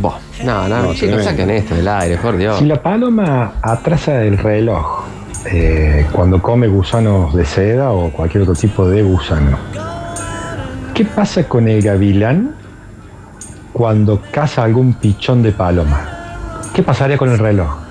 Buah, 0.00 0.18
No, 0.44 0.68
no, 0.68 0.82
No, 0.82 0.94
chicos, 0.94 1.24
saquen 1.24 1.50
esto 1.50 1.74
del 1.74 1.88
aire, 1.88 2.16
por 2.18 2.36
Dios. 2.36 2.58
Si 2.58 2.64
la 2.66 2.82
paloma 2.82 3.54
atrasa 3.62 4.22
el 4.24 4.38
reloj 4.38 5.04
eh, 5.46 6.06
cuando 6.12 6.42
come 6.42 6.66
gusanos 6.66 7.34
de 7.34 7.44
seda 7.44 7.92
o 7.92 8.10
cualquier 8.10 8.42
otro 8.42 8.54
tipo 8.54 8.88
de 8.88 9.02
gusano, 9.02 9.56
¿qué 10.94 11.04
pasa 11.04 11.44
con 11.48 11.68
el 11.68 11.80
gavilán 11.80 12.56
cuando 13.72 14.20
caza 14.32 14.64
algún 14.64 14.94
pichón 14.94 15.42
de 15.42 15.52
paloma? 15.52 16.08
¿Qué 16.74 16.82
pasaría 16.82 17.16
con 17.16 17.30
el 17.30 17.38
reloj? 17.38 17.83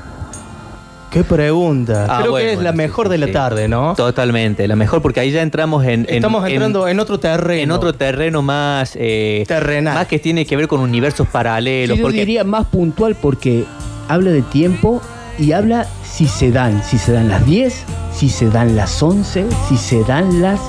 Qué 1.13 1.23
pregunta. 1.23 2.07
Ah, 2.09 2.17
Creo 2.21 2.31
bueno, 2.31 2.47
que 2.47 2.53
es 2.53 2.59
la 2.59 2.71
mejor 2.73 3.05
sí, 3.07 3.11
de 3.11 3.17
la 3.19 3.25
sí. 3.27 3.31
tarde, 3.31 3.67
¿no? 3.67 3.93
Totalmente, 3.95 4.67
la 4.67 4.75
mejor, 4.75 5.01
porque 5.01 5.19
ahí 5.19 5.31
ya 5.31 5.41
entramos 5.43 5.83
en. 5.85 6.07
en- 6.09 6.15
Estamos 6.15 6.47
entrando 6.49 6.87
en, 6.87 6.99
otro 6.99 7.19
terreno. 7.19 7.61
en 7.61 7.71
otro 7.71 7.93
terreno 7.93 8.41
más. 8.41 8.93
eh, 8.99 9.43
Terrenal. 9.47 9.93
Más 9.93 10.07
que 10.07 10.17
tiene 10.19 10.45
que 10.45 10.55
ver 10.55 10.67
con 10.67 10.79
universos 10.79 11.27
paralelos. 11.27 11.95
Sí, 11.95 11.99
yo 12.01 12.03
porque 12.07 12.19
diría 12.19 12.43
más 12.43 12.65
puntual 12.65 13.15
porque 13.15 13.63
habla 14.07 14.31
de 14.31 14.41
tiempo 14.41 15.01
y 15.37 15.51
habla 15.51 15.87
si 16.03 16.27
se 16.27 16.51
dan, 16.51 16.83
si 16.83 16.97
se 16.97 17.11
dan 17.11 17.29
las 17.29 17.45
10, 17.45 17.83
si 18.13 18.29
se 18.29 18.49
dan 18.49 18.75
las 18.75 19.01
11, 19.01 19.45
si 19.69 19.77
se 19.77 20.03
dan 20.03 20.41
las 20.41 20.59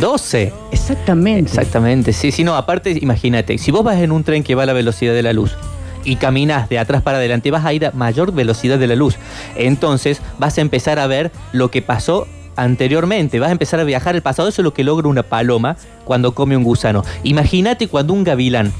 12. 0.00 0.52
Exactamente. 0.72 1.50
Exactamente, 1.50 2.12
sí, 2.12 2.30
sí, 2.32 2.44
no, 2.44 2.54
aparte, 2.54 2.96
imagínate, 3.00 3.58
si 3.58 3.70
vos 3.70 3.82
vas 3.82 3.98
en 3.98 4.12
un 4.12 4.24
tren 4.24 4.42
que 4.42 4.54
va 4.54 4.62
a 4.62 4.66
la 4.66 4.72
velocidad 4.72 5.12
de 5.14 5.22
la 5.22 5.32
luz 5.32 5.56
y 6.04 6.16
caminas 6.16 6.68
de 6.68 6.78
atrás 6.78 7.02
para 7.02 7.18
adelante, 7.18 7.50
vas 7.50 7.64
a 7.64 7.72
ir 7.72 7.86
a 7.86 7.90
mayor 7.92 8.32
velocidad 8.32 8.78
de 8.78 8.86
la 8.86 8.94
luz. 8.96 9.16
Entonces 9.56 10.20
vas 10.38 10.56
a 10.58 10.60
empezar 10.60 10.98
a 10.98 11.06
ver 11.06 11.30
lo 11.52 11.70
que 11.70 11.82
pasó 11.82 12.26
anteriormente, 12.56 13.38
vas 13.40 13.48
a 13.48 13.52
empezar 13.52 13.80
a 13.80 13.84
viajar 13.84 14.14
al 14.14 14.22
pasado, 14.22 14.48
eso 14.48 14.62
es 14.62 14.64
lo 14.64 14.74
que 14.74 14.84
logra 14.84 15.08
una 15.08 15.22
paloma 15.22 15.76
cuando 16.04 16.34
come 16.34 16.56
un 16.56 16.64
gusano. 16.64 17.04
Imagínate 17.22 17.88
cuando 17.88 18.12
un 18.12 18.24
gavilán 18.24 18.72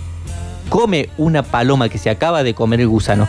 come 0.69 1.09
una 1.19 1.43
paloma 1.43 1.89
que 1.89 1.99
se 1.99 2.11
acaba 2.11 2.43
de 2.43 2.55
comer 2.55 2.81
el 2.81 2.89
gusano, 2.89 3.27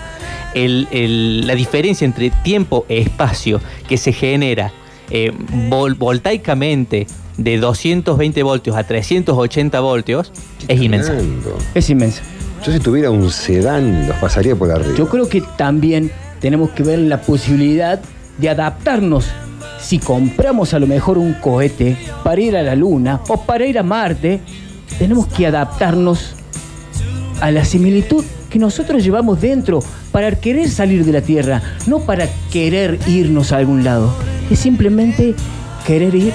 el- 0.54 0.88
el- 0.92 1.48
la 1.48 1.56
diferencia 1.56 2.06
entre 2.06 2.30
tiempo 2.44 2.86
e 2.90 3.00
espacio 3.00 3.62
que 3.88 3.98
se 3.98 4.14
genera 4.14 4.72
eh, 5.14 5.34
vol- 5.70 5.98
voltaicamente 5.98 7.06
de 7.38 7.58
220 7.58 8.44
voltios 8.44 8.78
a 8.78 8.84
380 8.86 9.80
voltios 9.82 10.32
es 10.70 10.82
inmensa. 10.82 11.12
Es 11.76 11.90
inmensa. 11.90 12.22
Yo 12.64 12.72
si 12.72 12.80
tuviera 12.80 13.10
un 13.10 13.32
sedán 13.32 14.08
los 14.08 14.16
pasaría 14.18 14.56
por 14.56 14.70
arriba. 14.70 14.96
Yo 14.96 15.10
creo 15.10 15.28
que 15.28 15.42
también 15.58 16.12
tenemos 16.40 16.70
que 16.72 16.84
ver 16.84 17.00
la 17.00 17.20
posibilidad 17.22 18.00
de 18.38 18.50
adaptarnos. 18.50 19.26
Si 19.80 19.98
compramos 19.98 20.76
a 20.76 20.80
lo 20.80 20.86
mejor 20.86 21.18
un 21.18 21.34
cohete 21.34 21.98
para 22.24 22.40
ir 22.40 22.56
a 22.56 22.62
la 22.62 22.76
Luna 22.76 23.20
o 23.28 23.42
para 23.42 23.66
ir 23.66 23.80
a 23.80 23.84
Marte, 23.84 24.42
tenemos 25.00 25.26
que 25.28 25.48
adaptarnos 25.48 26.36
a 27.40 27.50
la 27.50 27.66
similitud 27.66 28.24
que 28.52 28.60
nosotros 28.60 29.04
llevamos 29.04 29.42
dentro 29.42 29.80
para 30.12 30.30
querer 30.32 30.70
salir 30.70 31.04
de 31.04 31.14
la 31.14 31.22
Tierra, 31.22 31.64
no 31.88 32.02
para 32.02 32.28
querer 32.52 33.00
irnos 33.08 33.52
a 33.52 33.58
algún 33.58 33.84
lado. 33.84 34.14
Es 34.52 34.60
simplemente 34.60 35.34
querer 35.88 36.14
ir 36.14 36.34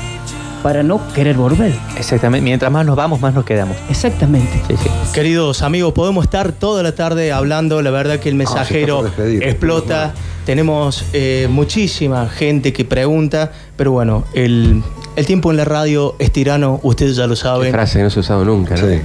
para 0.67 0.83
no 0.83 1.01
querer 1.15 1.37
volver. 1.37 1.73
Exactamente, 1.97 2.43
mientras 2.43 2.73
más 2.73 2.85
nos 2.85 2.97
vamos, 2.97 3.21
más 3.21 3.33
nos 3.33 3.45
quedamos. 3.45 3.77
Exactamente. 3.89 4.61
Sí, 4.67 4.75
sí. 4.77 4.91
Queridos 5.15 5.63
amigos, 5.63 5.93
podemos 5.93 6.25
estar 6.25 6.51
toda 6.51 6.83
la 6.83 6.93
tarde 6.93 7.31
hablando. 7.31 7.81
La 7.83 7.93
verdad 7.93 8.19
que 8.19 8.29
el 8.29 8.35
mensajero 8.35 8.97
por 8.97 9.05
despedir. 9.05 9.45
explota. 9.45 10.13
Tenemos 10.45 11.05
eh, 11.13 11.47
muchísima 11.49 12.29
gente 12.29 12.73
que 12.73 12.85
pregunta, 12.85 13.53
pero 13.77 13.93
bueno, 13.93 14.25
el, 14.35 14.83
el 15.15 15.25
tiempo 15.25 15.53
en 15.53 15.59
la 15.59 15.65
radio 15.65 16.17
es 16.19 16.33
tirano, 16.33 16.81
ustedes 16.83 17.15
ya 17.15 17.29
lo 17.29 17.35
Qué 17.37 17.41
saben. 17.43 17.71
frase 17.73 17.99
que 17.99 18.03
no 18.03 18.11
se 18.11 18.19
ha 18.19 18.23
usado 18.23 18.45
nunca, 18.45 18.75
¿no? 18.75 18.89
Sí. 18.89 19.01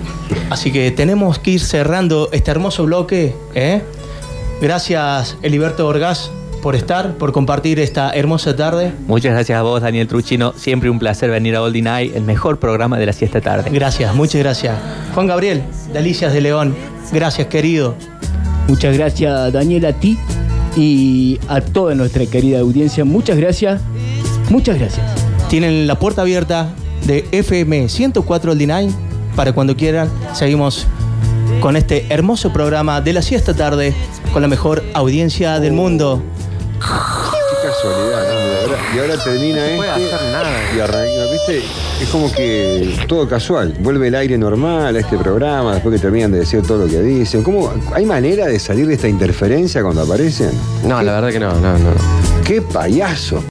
Así 0.50 0.72
que 0.72 0.90
tenemos 0.90 1.38
que 1.38 1.52
ir 1.52 1.62
cerrando 1.62 2.30
este 2.32 2.50
hermoso 2.50 2.86
bloque. 2.86 3.36
¿eh? 3.54 3.84
Gracias, 4.64 5.38
Eliberto 5.44 5.88
Orgaz, 5.88 6.32
por 6.62 6.76
estar, 6.76 7.16
por 7.16 7.32
compartir 7.32 7.80
esta 7.80 8.12
hermosa 8.12 8.56
tarde. 8.56 8.94
Muchas 9.08 9.34
gracias 9.34 9.58
a 9.58 9.62
vos, 9.64 9.82
Daniel 9.82 10.08
Truchino. 10.08 10.54
Siempre 10.54 10.90
un 10.90 11.00
placer 11.00 11.30
venir 11.30 11.56
a 11.56 11.62
Oldie 11.62 11.82
Night, 11.82 12.16
el 12.16 12.24
mejor 12.24 12.60
programa 12.60 12.98
de 12.98 13.06
la 13.08 13.14
siesta 13.14 13.42
tarde. 13.42 13.70
Gracias, 13.72 14.14
muchas 14.16 14.42
gracias. 14.42 14.78
Juan 15.14 15.28
Gabriel, 15.28 15.64
Delicias 15.92 16.34
de 16.34 16.42
León, 16.42 16.76
gracias, 17.12 17.48
querido. 17.48 17.96
Muchas 18.68 18.98
gracias, 18.98 19.52
Daniel, 19.52 19.86
a 19.86 19.94
ti 19.94 20.18
y 20.76 21.40
a 21.48 21.62
toda 21.62 21.96
nuestra 21.96 22.26
querida 22.26 22.60
audiencia. 22.60 23.04
Muchas 23.04 23.38
gracias. 23.38 23.82
Muchas 24.50 24.78
gracias. 24.78 25.06
Tienen 25.50 25.88
la 25.88 25.98
puerta 26.00 26.22
abierta 26.22 26.70
de 27.06 27.26
FM 27.32 27.90
104 27.90 28.56
D9 28.56 28.92
para 29.36 29.54
cuando 29.54 29.76
quieran. 29.76 30.10
Seguimos 30.34 30.88
con 31.60 31.76
este 31.76 32.06
hermoso 32.10 32.54
programa 32.54 33.02
de 33.02 33.14
la 33.14 33.22
siesta 33.22 33.54
tarde 33.54 33.94
con 34.34 34.42
la 34.42 34.48
mejor 34.48 34.84
audiencia 34.94 35.60
del 35.60 35.74
mundo. 35.74 36.22
Qué 36.82 37.68
casualidad, 37.68 38.24
¿no? 38.28 38.40
Y 38.40 38.56
ahora, 38.66 38.78
y 38.96 39.00
ahora 39.00 39.24
termina 39.24 39.58
No 39.58 39.64
este. 39.66 39.78
puede 39.78 39.92
hacer 40.14 40.32
nada. 40.32 40.50
Y 40.76 40.80
arranca, 40.80 41.32
¿viste? 41.32 41.64
Es 42.02 42.10
como 42.10 42.32
que 42.32 42.98
todo 43.08 43.28
casual. 43.28 43.74
Vuelve 43.80 44.08
el 44.08 44.16
aire 44.16 44.38
normal 44.38 44.96
a 44.96 45.00
este 45.00 45.18
programa, 45.18 45.74
después 45.74 45.96
que 45.96 46.02
terminan 46.02 46.32
de 46.32 46.40
decir 46.40 46.62
todo 46.64 46.86
lo 46.86 46.92
que 46.92 47.00
dicen. 47.02 47.44
¿Cómo, 47.44 47.72
¿Hay 47.94 48.06
manera 48.06 48.48
de 48.48 48.58
salir 48.60 48.88
de 48.88 48.96
esta 48.96 49.08
interferencia 49.08 49.84
cuando 49.84 50.02
aparecen? 50.02 50.52
No, 50.84 51.02
la 51.02 51.14
verdad 51.14 51.30
que 51.30 51.40
no, 51.40 51.54
no, 51.60 51.78
no. 51.78 51.92
¡Qué 52.44 52.62
payaso! 52.62 53.40